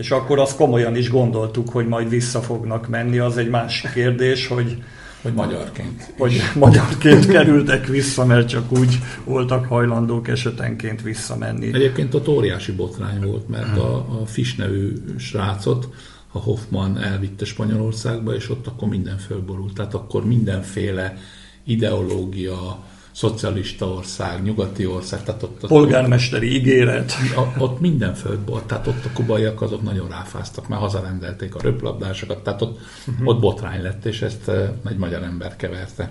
és 0.00 0.10
akkor 0.10 0.38
azt 0.38 0.56
komolyan 0.56 0.96
is 0.96 1.10
gondoltuk, 1.10 1.68
hogy 1.68 1.88
majd 1.88 2.08
vissza 2.08 2.40
fognak 2.40 2.88
menni. 2.88 3.18
Az 3.18 3.36
egy 3.36 3.48
másik 3.48 3.92
kérdés, 3.92 4.46
hogy 4.46 4.82
hogy 5.22 5.32
magyarként. 5.32 6.12
Hogy 6.18 6.32
is. 6.32 6.52
magyarként 6.52 7.26
kerültek 7.26 7.86
vissza, 7.86 8.24
mert 8.24 8.48
csak 8.48 8.72
úgy 8.72 8.98
voltak 9.24 9.66
hajlandók 9.66 10.28
esetenként 10.28 11.02
visszamenni. 11.02 11.66
Egyébként 11.66 12.14
ott 12.14 12.28
óriási 12.28 12.72
botrány 12.72 13.20
volt, 13.20 13.48
mert 13.48 13.78
a, 13.78 13.96
a 13.96 14.26
Fisch 14.26 14.58
nevű 14.58 14.92
srácot 15.18 15.88
a 16.32 16.38
Hoffman 16.38 16.98
elvitte 16.98 17.44
Spanyolországba, 17.44 18.34
és 18.34 18.50
ott 18.50 18.66
akkor 18.66 18.88
minden 18.88 19.18
fölborult. 19.18 19.74
Tehát 19.74 19.94
akkor 19.94 20.26
mindenféle 20.26 21.16
ideológia, 21.64 22.84
szocialista 23.12 23.86
ország, 23.86 24.42
nyugati 24.42 24.86
ország, 24.86 25.22
tehát 25.22 25.42
ott... 25.42 25.66
Polgármesteri 25.66 26.48
ott, 26.48 26.54
ígéret. 26.54 27.12
Ott 27.58 27.80
minden 27.80 28.14
föld 28.14 28.46
volt, 28.46 28.64
tehát 28.64 28.86
ott 28.86 29.04
a 29.04 29.10
kubaiak 29.14 29.62
azok 29.62 29.82
nagyon 29.82 30.08
ráfáztak, 30.08 30.68
mert 30.68 30.80
hazarendelték 30.80 31.54
a 31.54 31.60
röplabdásokat, 31.62 32.42
tehát 32.42 32.62
ott, 32.62 32.78
uh-huh. 33.06 33.28
ott 33.28 33.40
botrány 33.40 33.82
lett, 33.82 34.04
és 34.04 34.22
ezt 34.22 34.48
eh, 34.48 34.70
egy 34.88 34.96
magyar 34.96 35.22
ember 35.22 35.56
keverte. 35.56 36.10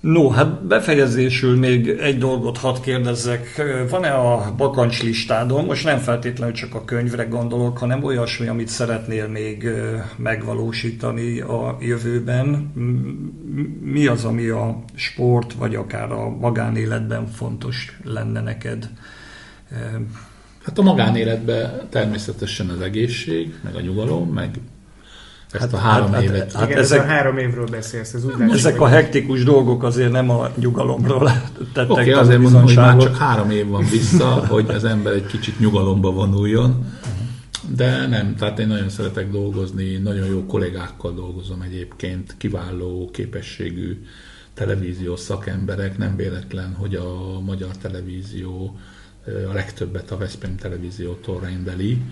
No, 0.00 0.28
hát 0.28 0.66
befejezésül 0.66 1.58
még 1.58 1.88
egy 1.88 2.18
dolgot 2.18 2.58
hadd 2.58 2.82
kérdezzek. 2.82 3.62
Van-e 3.90 4.14
a 4.14 4.54
bakancs 4.56 5.02
listádon, 5.02 5.64
most 5.64 5.84
nem 5.84 5.98
feltétlenül 5.98 6.54
csak 6.54 6.74
a 6.74 6.84
könyvre 6.84 7.24
gondolok, 7.24 7.78
hanem 7.78 8.04
olyasmi, 8.04 8.46
amit 8.46 8.68
szeretnél 8.68 9.28
még 9.28 9.68
megvalósítani 10.16 11.40
a 11.40 11.76
jövőben? 11.80 12.72
Mi 13.80 14.06
az, 14.06 14.24
ami 14.24 14.48
a 14.48 14.82
sport, 14.94 15.52
vagy 15.52 15.74
akár 15.74 16.12
a 16.12 16.28
magánéletben 16.28 17.26
fontos 17.26 17.98
lenne 18.04 18.40
neked? 18.40 18.90
Hát 20.62 20.78
a 20.78 20.82
magánéletben 20.82 21.88
természetesen 21.90 22.68
az 22.68 22.80
egészség, 22.80 23.54
meg 23.64 23.74
a 23.74 23.80
nyugalom, 23.80 24.28
meg 24.28 24.58
ezt 25.50 25.62
hát, 25.62 25.72
a 25.72 25.76
három 25.76 26.12
hát, 26.12 26.22
évet. 26.22 26.52
Hát, 26.52 26.68
igen, 26.68 26.78
ezek, 26.78 27.00
a 27.00 27.04
három 27.04 27.38
évről 27.38 27.66
beszélsz. 27.66 28.12
Ez 28.12 28.24
úgy 28.24 28.50
ezek 28.50 28.80
a 28.80 28.86
hektikus 28.86 29.44
dolgok 29.44 29.82
azért 29.82 30.10
nem 30.10 30.30
a 30.30 30.50
nyugalomról 30.54 31.30
tettek 31.72 31.90
Oké, 31.90 32.00
okay, 32.00 32.12
azért 32.12 32.40
mondom, 32.40 32.62
hogy 32.62 32.76
már 32.76 32.96
csak 32.96 33.16
három 33.16 33.50
év 33.50 33.68
van 33.68 33.84
vissza, 33.90 34.26
hogy 34.54 34.70
az 34.70 34.84
ember 34.84 35.12
egy 35.12 35.26
kicsit 35.26 35.58
nyugalomba 35.58 36.10
vonuljon. 36.10 36.84
De 37.74 38.06
nem, 38.06 38.36
tehát 38.36 38.58
én 38.58 38.66
nagyon 38.66 38.88
szeretek 38.88 39.30
dolgozni, 39.30 39.96
nagyon 39.96 40.26
jó 40.26 40.46
kollégákkal 40.46 41.12
dolgozom 41.14 41.60
egyébként, 41.60 42.34
kiváló 42.38 43.10
képességű 43.12 44.04
televíziós 44.54 45.20
szakemberek, 45.20 45.98
nem 45.98 46.16
véletlen, 46.16 46.74
hogy 46.74 46.94
a 46.94 47.40
magyar 47.40 47.76
televízió 47.76 48.78
a 49.50 49.52
legtöbbet 49.52 50.10
a 50.10 50.16
Veszprém 50.16 50.56
televíziótól 50.56 51.40
rendeli, 51.40 52.02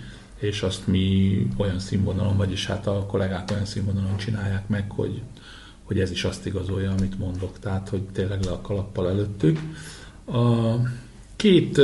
és 0.45 0.61
azt 0.61 0.87
mi 0.87 1.47
olyan 1.57 1.79
színvonalon, 1.79 2.37
vagyis 2.37 2.65
hát 2.65 2.87
a 2.87 3.05
kollégák 3.07 3.51
olyan 3.51 3.65
színvonalon 3.65 4.17
csinálják 4.17 4.67
meg, 4.67 4.91
hogy, 4.91 5.21
hogy 5.83 5.99
ez 5.99 6.11
is 6.11 6.23
azt 6.23 6.45
igazolja, 6.45 6.91
amit 6.91 7.19
mondok, 7.19 7.59
tehát 7.59 7.89
hogy 7.89 8.01
tényleg 8.01 8.43
le 8.43 8.51
a 8.51 8.61
kalappal 8.61 9.09
előttük. 9.09 9.59
A 10.25 10.73
két, 11.35 11.81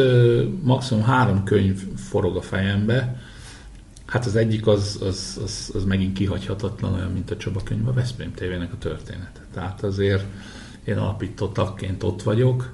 maximum 0.61 1.03
három 1.03 1.43
könyv 1.43 1.81
forog 1.95 2.35
a 2.35 2.41
fejembe, 2.41 3.21
Hát 4.11 4.25
az 4.25 4.35
egyik 4.35 4.67
az, 4.67 4.99
az, 5.01 5.39
az, 5.43 5.71
az 5.73 5.83
megint 5.83 6.13
kihagyhatatlan, 6.13 6.93
olyan, 6.93 7.11
mint 7.11 7.31
a 7.31 7.37
Csaba 7.37 7.61
könyv, 7.63 7.87
a 7.87 7.93
Veszprém 7.93 8.33
TV-nek 8.33 8.73
a 8.73 8.77
története. 8.77 9.45
Tehát 9.53 9.83
azért 9.83 10.23
én 10.83 10.97
alapító 10.97 11.47
tagként 11.47 12.03
ott 12.03 12.23
vagyok, 12.23 12.73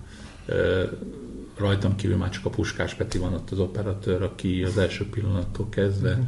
rajtam 1.60 1.96
kívül 1.96 2.18
már 2.18 2.30
csak 2.30 2.46
a 2.46 2.50
Puskás 2.50 2.94
Peti 2.94 3.18
van 3.18 3.34
ott 3.34 3.52
az 3.52 3.60
operatőr, 3.60 4.22
aki 4.22 4.64
az 4.64 4.78
első 4.78 5.10
pillanattól 5.10 5.70
kezdve 5.70 6.10
uh-huh 6.10 6.26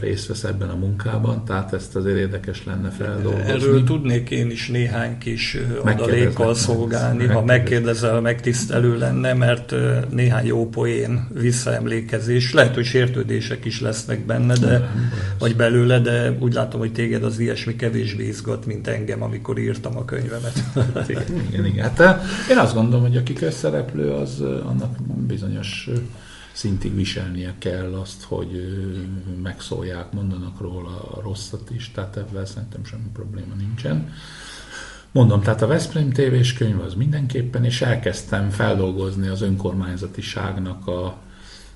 részt 0.00 0.26
vesz 0.26 0.44
ebben 0.44 0.68
a 0.68 0.74
munkában, 0.74 1.44
tehát 1.44 1.72
ezt 1.72 1.96
azért 1.96 2.16
érdekes 2.16 2.64
lenne 2.64 2.90
feldolgozni. 2.90 3.50
Erről 3.50 3.84
tudnék 3.84 4.30
én 4.30 4.50
is 4.50 4.68
néhány 4.68 5.18
kis 5.18 5.58
adalékkal 5.84 6.54
szolgálni, 6.54 7.26
ha 7.26 7.42
megkérdezel, 7.42 8.20
megtisztelő 8.20 8.98
lenne, 8.98 9.32
mert 9.32 9.74
néhány 10.10 10.46
jó 10.46 10.68
poén 10.68 11.28
visszaemlékezés, 11.32 12.52
lehet, 12.52 12.74
hogy 12.74 12.84
sértődések 12.84 13.64
is 13.64 13.80
lesznek 13.80 14.26
benne, 14.26 14.54
de, 14.54 14.90
vagy 15.38 15.56
belőle, 15.56 15.98
de 15.98 16.36
úgy 16.38 16.52
látom, 16.52 16.80
hogy 16.80 16.92
téged 16.92 17.24
az 17.24 17.38
ilyesmi 17.38 17.76
kevésbé 17.76 18.26
izgat, 18.26 18.66
mint 18.66 18.86
engem, 18.86 19.22
amikor 19.22 19.58
írtam 19.58 19.96
a 19.96 20.04
könyvemet. 20.04 20.62
igen, 21.08 21.22
igen, 21.50 21.66
igen. 21.66 21.90
Hát, 21.96 22.22
én 22.50 22.58
azt 22.58 22.74
gondolom, 22.74 23.06
hogy 23.06 23.16
aki 23.16 23.32
közszereplő, 23.32 24.10
az 24.10 24.40
annak 24.40 24.96
bizonyos 25.26 25.90
szintig 26.56 26.94
viselnie 26.94 27.54
kell 27.58 27.94
azt, 27.94 28.22
hogy 28.22 28.78
megszólják, 29.42 30.12
mondanak 30.12 30.60
róla 30.60 31.02
a 31.02 31.20
rosszat 31.20 31.70
is, 31.70 31.90
tehát 31.94 32.16
ebben 32.16 32.46
szerintem 32.46 32.84
semmi 32.84 33.08
probléma 33.12 33.54
nincsen. 33.54 34.12
Mondom, 35.10 35.42
tehát 35.42 35.62
a 35.62 35.66
Veszprém 35.66 36.10
tévés 36.12 36.52
könyv 36.52 36.80
az 36.80 36.94
mindenképpen, 36.94 37.64
és 37.64 37.82
elkezdtem 37.82 38.50
feldolgozni 38.50 39.28
az 39.28 39.42
önkormányzatiságnak 39.42 40.86
a, 40.86 41.16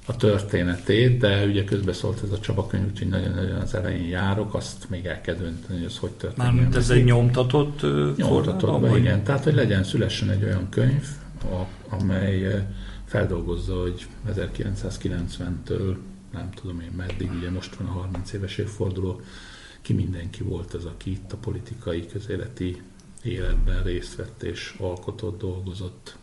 a 0.06 0.16
történetét, 0.16 1.18
de 1.18 1.44
ugye 1.46 1.64
közbeszólt 1.64 2.22
ez 2.24 2.30
a 2.30 2.38
Csaba 2.38 2.66
könyv, 2.66 2.86
úgyhogy 2.90 3.08
nagyon-nagyon 3.08 3.60
az 3.60 3.74
elején 3.74 4.08
járok, 4.08 4.54
azt 4.54 4.90
még 4.90 5.06
el 5.06 5.20
kell 5.20 5.34
dönteni, 5.34 5.78
hogy 5.78 5.86
ez 5.86 5.96
hogy 5.96 6.10
történik. 6.10 6.52
Mármint 6.52 6.76
ez 6.76 6.90
egy 6.90 7.04
nyomtatott 7.04 7.80
Nyomtatott, 8.16 8.96
igen. 8.96 9.22
Tehát, 9.22 9.44
hogy 9.44 9.54
legyen, 9.54 9.84
szülessen 9.84 10.30
egy 10.30 10.44
olyan 10.44 10.68
könyv, 10.68 11.04
a, 11.42 11.66
amely 11.96 12.64
feldolgozza, 13.10 13.80
hogy 13.80 14.06
1990-től 14.28 15.96
nem 16.32 16.50
tudom 16.54 16.80
én 16.80 16.92
meddig, 16.96 17.30
ugye 17.32 17.50
most 17.50 17.74
van 17.74 17.88
a 17.88 17.92
30 17.92 18.32
éves 18.32 18.58
évforduló, 18.58 19.20
ki 19.82 19.92
mindenki 19.92 20.42
volt 20.42 20.74
az, 20.74 20.84
aki 20.84 21.10
itt 21.10 21.32
a 21.32 21.36
politikai, 21.36 22.06
közéleti 22.06 22.82
életben 23.22 23.82
részt 23.82 24.16
vett 24.16 24.42
és 24.42 24.74
alkotott, 24.78 25.38
dolgozott. 25.38 26.16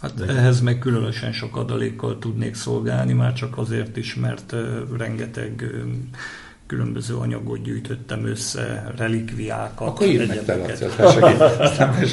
Hát 0.00 0.14
De... 0.14 0.26
ehhez 0.26 0.60
meg 0.60 0.78
különösen 0.78 1.32
sok 1.32 1.56
adalékkal 1.56 2.18
tudnék 2.18 2.54
szolgálni, 2.54 3.12
már 3.12 3.32
csak 3.32 3.58
azért 3.58 3.96
is, 3.96 4.14
mert 4.14 4.54
rengeteg 4.96 5.74
különböző 6.68 7.14
anyagot 7.14 7.62
gyűjtöttem 7.62 8.26
össze, 8.26 8.92
relikviákat, 8.96 9.88
Akkor 9.88 10.06
egyebeket. 10.06 10.82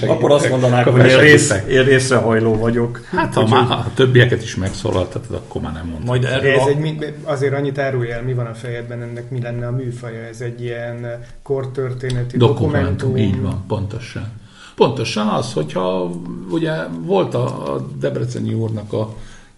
Akkor 0.08 0.32
azt 0.32 0.50
mondanák, 0.50 0.86
hogy 0.86 1.06
én, 1.06 1.20
rész, 1.20 1.54
én 1.70 1.84
részrehajló 1.84 2.56
vagyok. 2.56 3.02
Hát 3.12 3.34
ha 3.34 3.48
már 3.48 3.72
a 3.72 3.91
többieket 3.94 4.44
is 4.44 4.56
megszólaltatod, 4.56 5.36
akkor 5.36 5.62
már 5.62 5.74
nem 5.74 5.86
mondom. 5.86 6.06
Majd 6.06 6.24
erről 6.24 6.52
ez 6.52 6.65
a... 6.65 6.70
egy, 6.70 7.13
azért 7.24 7.54
annyit 7.54 7.78
árulj 7.78 8.12
el, 8.12 8.24
mi 8.24 8.34
van 8.34 8.46
a 8.46 8.54
fejedben, 8.54 9.02
ennek 9.02 9.30
mi 9.30 9.41
lenne 9.41 9.68
a 9.68 9.72
műfaja? 9.72 10.22
Ez 10.22 10.41
egy 10.41 10.62
ilyen 10.62 11.24
kortörténeti 11.44 12.38
dokumentum. 12.38 12.98
dokumentum. 12.98 13.18
Így 13.18 13.41
van, 13.41 13.63
pontosan. 13.68 14.32
Pontosan 14.76 15.28
az, 15.28 15.54
hogyha 15.54 16.12
ugye 16.50 16.74
volt 17.02 17.34
a 17.34 17.86
Debreceni 18.00 18.54
úrnak 18.54 18.94
a 18.94 19.15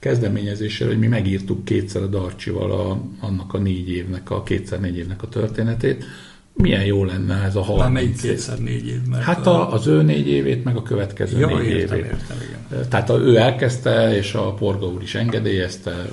kezdeményezésére, 0.07 0.89
hogy 0.89 0.99
mi 0.99 1.07
megírtuk 1.07 1.65
kétszer 1.65 2.01
a 2.01 2.05
Darcsival 2.05 2.71
a, 2.71 3.01
annak 3.25 3.53
a 3.53 3.57
négy 3.57 3.89
évnek, 3.89 4.31
a 4.31 4.43
kétszer 4.43 4.79
négy 4.79 4.97
évnek 4.97 5.23
a 5.23 5.27
történetét. 5.27 6.05
Milyen 6.53 6.85
jó 6.85 7.03
lenne 7.03 7.43
ez 7.43 7.55
a 7.55 7.61
30 7.61 7.93
melyik 7.93 8.21
kétszer 8.21 8.57
négy 8.57 8.87
év? 8.87 8.99
Mert 9.09 9.23
hát 9.23 9.47
a, 9.47 9.73
az 9.73 9.87
ő 9.87 10.01
négy 10.01 10.27
évét, 10.27 10.63
meg 10.63 10.75
a 10.75 10.81
következő 10.81 11.39
ja, 11.39 11.47
négy 11.47 11.65
értem, 11.65 11.97
évét. 11.97 12.11
Értem, 12.11 12.37
igen. 12.47 12.87
Tehát 12.89 13.09
a, 13.09 13.17
ő 13.17 13.37
elkezdte, 13.37 14.15
és 14.15 14.33
a 14.33 14.53
Porga 14.53 14.85
úr 14.85 15.01
is 15.01 15.15
engedélyezte, 15.15 16.09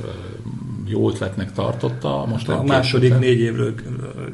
jó 0.87 1.11
ötletnek 1.11 1.53
tartotta. 1.53 2.27
Most 2.29 2.49
a 2.49 2.63
második 2.63 3.11
kétszer. 3.11 3.29
négy 3.29 3.41
évről 3.41 3.75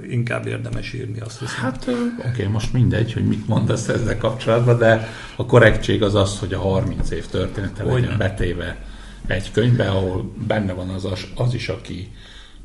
inkább 0.08 0.46
érdemes 0.46 0.92
írni, 0.92 1.20
azt 1.20 1.38
hiszem. 1.38 1.60
Hát 1.60 1.88
oké, 1.88 2.28
okay, 2.28 2.46
most 2.46 2.72
mindegy, 2.72 3.12
hogy 3.12 3.24
mit 3.24 3.48
mondasz 3.48 3.88
ezzel 3.88 4.18
kapcsolatban, 4.18 4.78
de 4.78 5.08
a 5.36 5.46
korrektség 5.46 6.02
az 6.02 6.14
az, 6.14 6.38
hogy 6.38 6.52
a 6.52 6.58
30 6.58 7.10
év 7.10 7.26
története 7.26 7.84
legyen 7.84 8.18
betéve 8.18 8.76
egy 9.26 9.50
könyvbe, 9.52 9.90
ahol 9.90 10.32
benne 10.46 10.72
van 10.72 10.88
az, 10.88 11.08
az 11.34 11.54
is, 11.54 11.68
aki, 11.68 12.12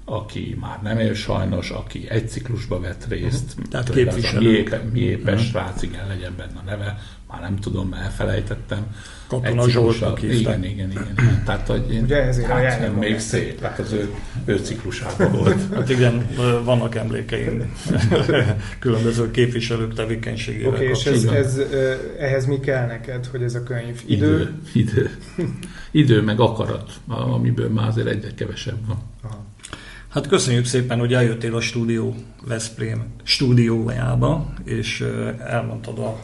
aki 0.06 0.58
már 0.60 0.82
nem 0.82 1.00
él 1.00 1.14
sajnos, 1.14 1.70
aki 1.70 2.10
egy 2.10 2.30
ciklusba 2.30 2.80
vett 2.80 3.06
részt. 3.08 3.50
Uh-huh. 3.50 3.66
Tehát 3.68 3.90
képviselők. 3.90 4.44
Mi 4.44 4.58
éppen, 4.58 4.86
mi 4.86 5.00
éppen 5.00 5.34
uh-huh. 5.34 5.50
srác, 5.50 5.82
igen, 5.82 6.08
legyen 6.08 6.34
benne 6.38 6.60
a 6.60 6.64
neve, 6.66 7.00
már 7.28 7.42
nem 7.42 7.56
tudom, 7.56 7.88
mert 7.88 8.04
elfelejtettem. 8.04 8.96
Katona 9.28 9.70
Zsoltnak 9.70 10.22
igen, 10.22 10.36
igen, 10.36 10.64
igen, 10.64 10.92
igen. 10.92 11.42
Tehát, 11.46 11.68
hogy 11.68 11.94
én, 11.94 12.04
Ugye 12.04 12.24
ezért 12.24 12.48
hát, 12.48 12.96
még 12.96 13.20
szép, 13.20 13.60
tehát 13.60 13.80
az 13.80 13.92
ő, 13.92 14.14
ő 14.46 14.58
ciklusában 14.58 15.32
volt. 15.32 15.60
Hát 15.76 15.90
igen, 15.90 16.28
vannak 16.64 16.96
emlékeim 16.96 17.76
különböző 18.80 19.32
képviselők 19.32 19.94
tevékenységével. 19.94 20.70
Oké, 20.70 20.78
okay, 20.78 20.90
és 20.90 21.06
ez, 21.06 21.24
ez, 21.24 21.62
ehhez 22.20 22.46
mi 22.46 22.60
kell 22.60 22.88
neked, 22.88 23.26
hogy 23.26 23.42
ez 23.44 23.56
a 23.56 23.64
könyv? 23.64 24.02
Idő? 24.06 24.54
Idő, 24.74 24.90
idő, 24.92 25.10
idő 25.92 26.22
meg 26.22 26.40
akarat, 26.40 26.92
amiből 27.08 27.70
már 27.70 27.88
azért 27.88 28.08
egyre 28.08 28.34
kevesebb 28.36 28.88
van. 28.88 28.98
Aha. 29.24 29.44
Hát 30.10 30.28
köszönjük 30.28 30.66
szépen, 30.66 31.00
hogy 31.00 31.14
eljöttél 31.14 31.56
a 31.56 31.62
stúdió 31.62 32.16
Veszprém 32.48 33.06
stúdiójába, 33.24 34.54
és 34.64 35.06
elmondtad 35.40 36.00
a 36.00 36.20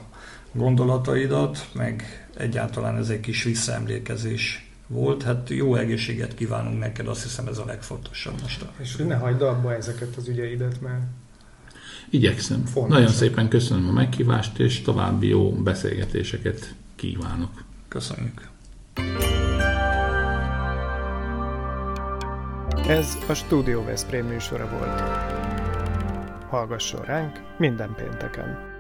gondolataidat, 0.53 1.69
meg 1.73 2.25
egyáltalán 2.37 2.97
ez 2.97 3.09
egy 3.09 3.19
kis 3.19 3.43
visszaemlékezés 3.43 4.69
volt. 4.87 5.23
Hát 5.23 5.49
jó 5.49 5.75
egészséget 5.75 6.35
kívánunk 6.35 6.79
neked, 6.79 7.07
azt 7.07 7.23
hiszem 7.23 7.47
ez 7.47 7.57
a 7.57 7.65
legfontosabb 7.65 8.41
most. 8.41 8.65
És 8.79 8.95
ne 8.95 9.15
hagyd 9.15 9.41
abba 9.41 9.75
ezeket 9.75 10.15
az 10.15 10.27
ügyeidet, 10.27 10.81
mert 10.81 11.03
Igyekszem. 12.09 12.65
Fontosan. 12.65 12.89
Nagyon 12.89 13.15
szépen 13.15 13.47
köszönöm 13.47 13.87
a 13.87 13.91
meghívást, 13.91 14.59
és 14.59 14.81
további 14.81 15.27
jó 15.27 15.51
beszélgetéseket 15.51 16.75
kívánok. 16.95 17.63
Köszönjük. 17.87 18.49
Ez 22.87 23.17
a 23.27 23.33
Studio 23.33 23.83
Veszprém 23.83 24.25
műsora 24.25 24.69
volt. 24.69 24.99
Hallgasson 26.49 27.01
ránk 27.01 27.39
minden 27.57 27.93
pénteken! 27.95 28.70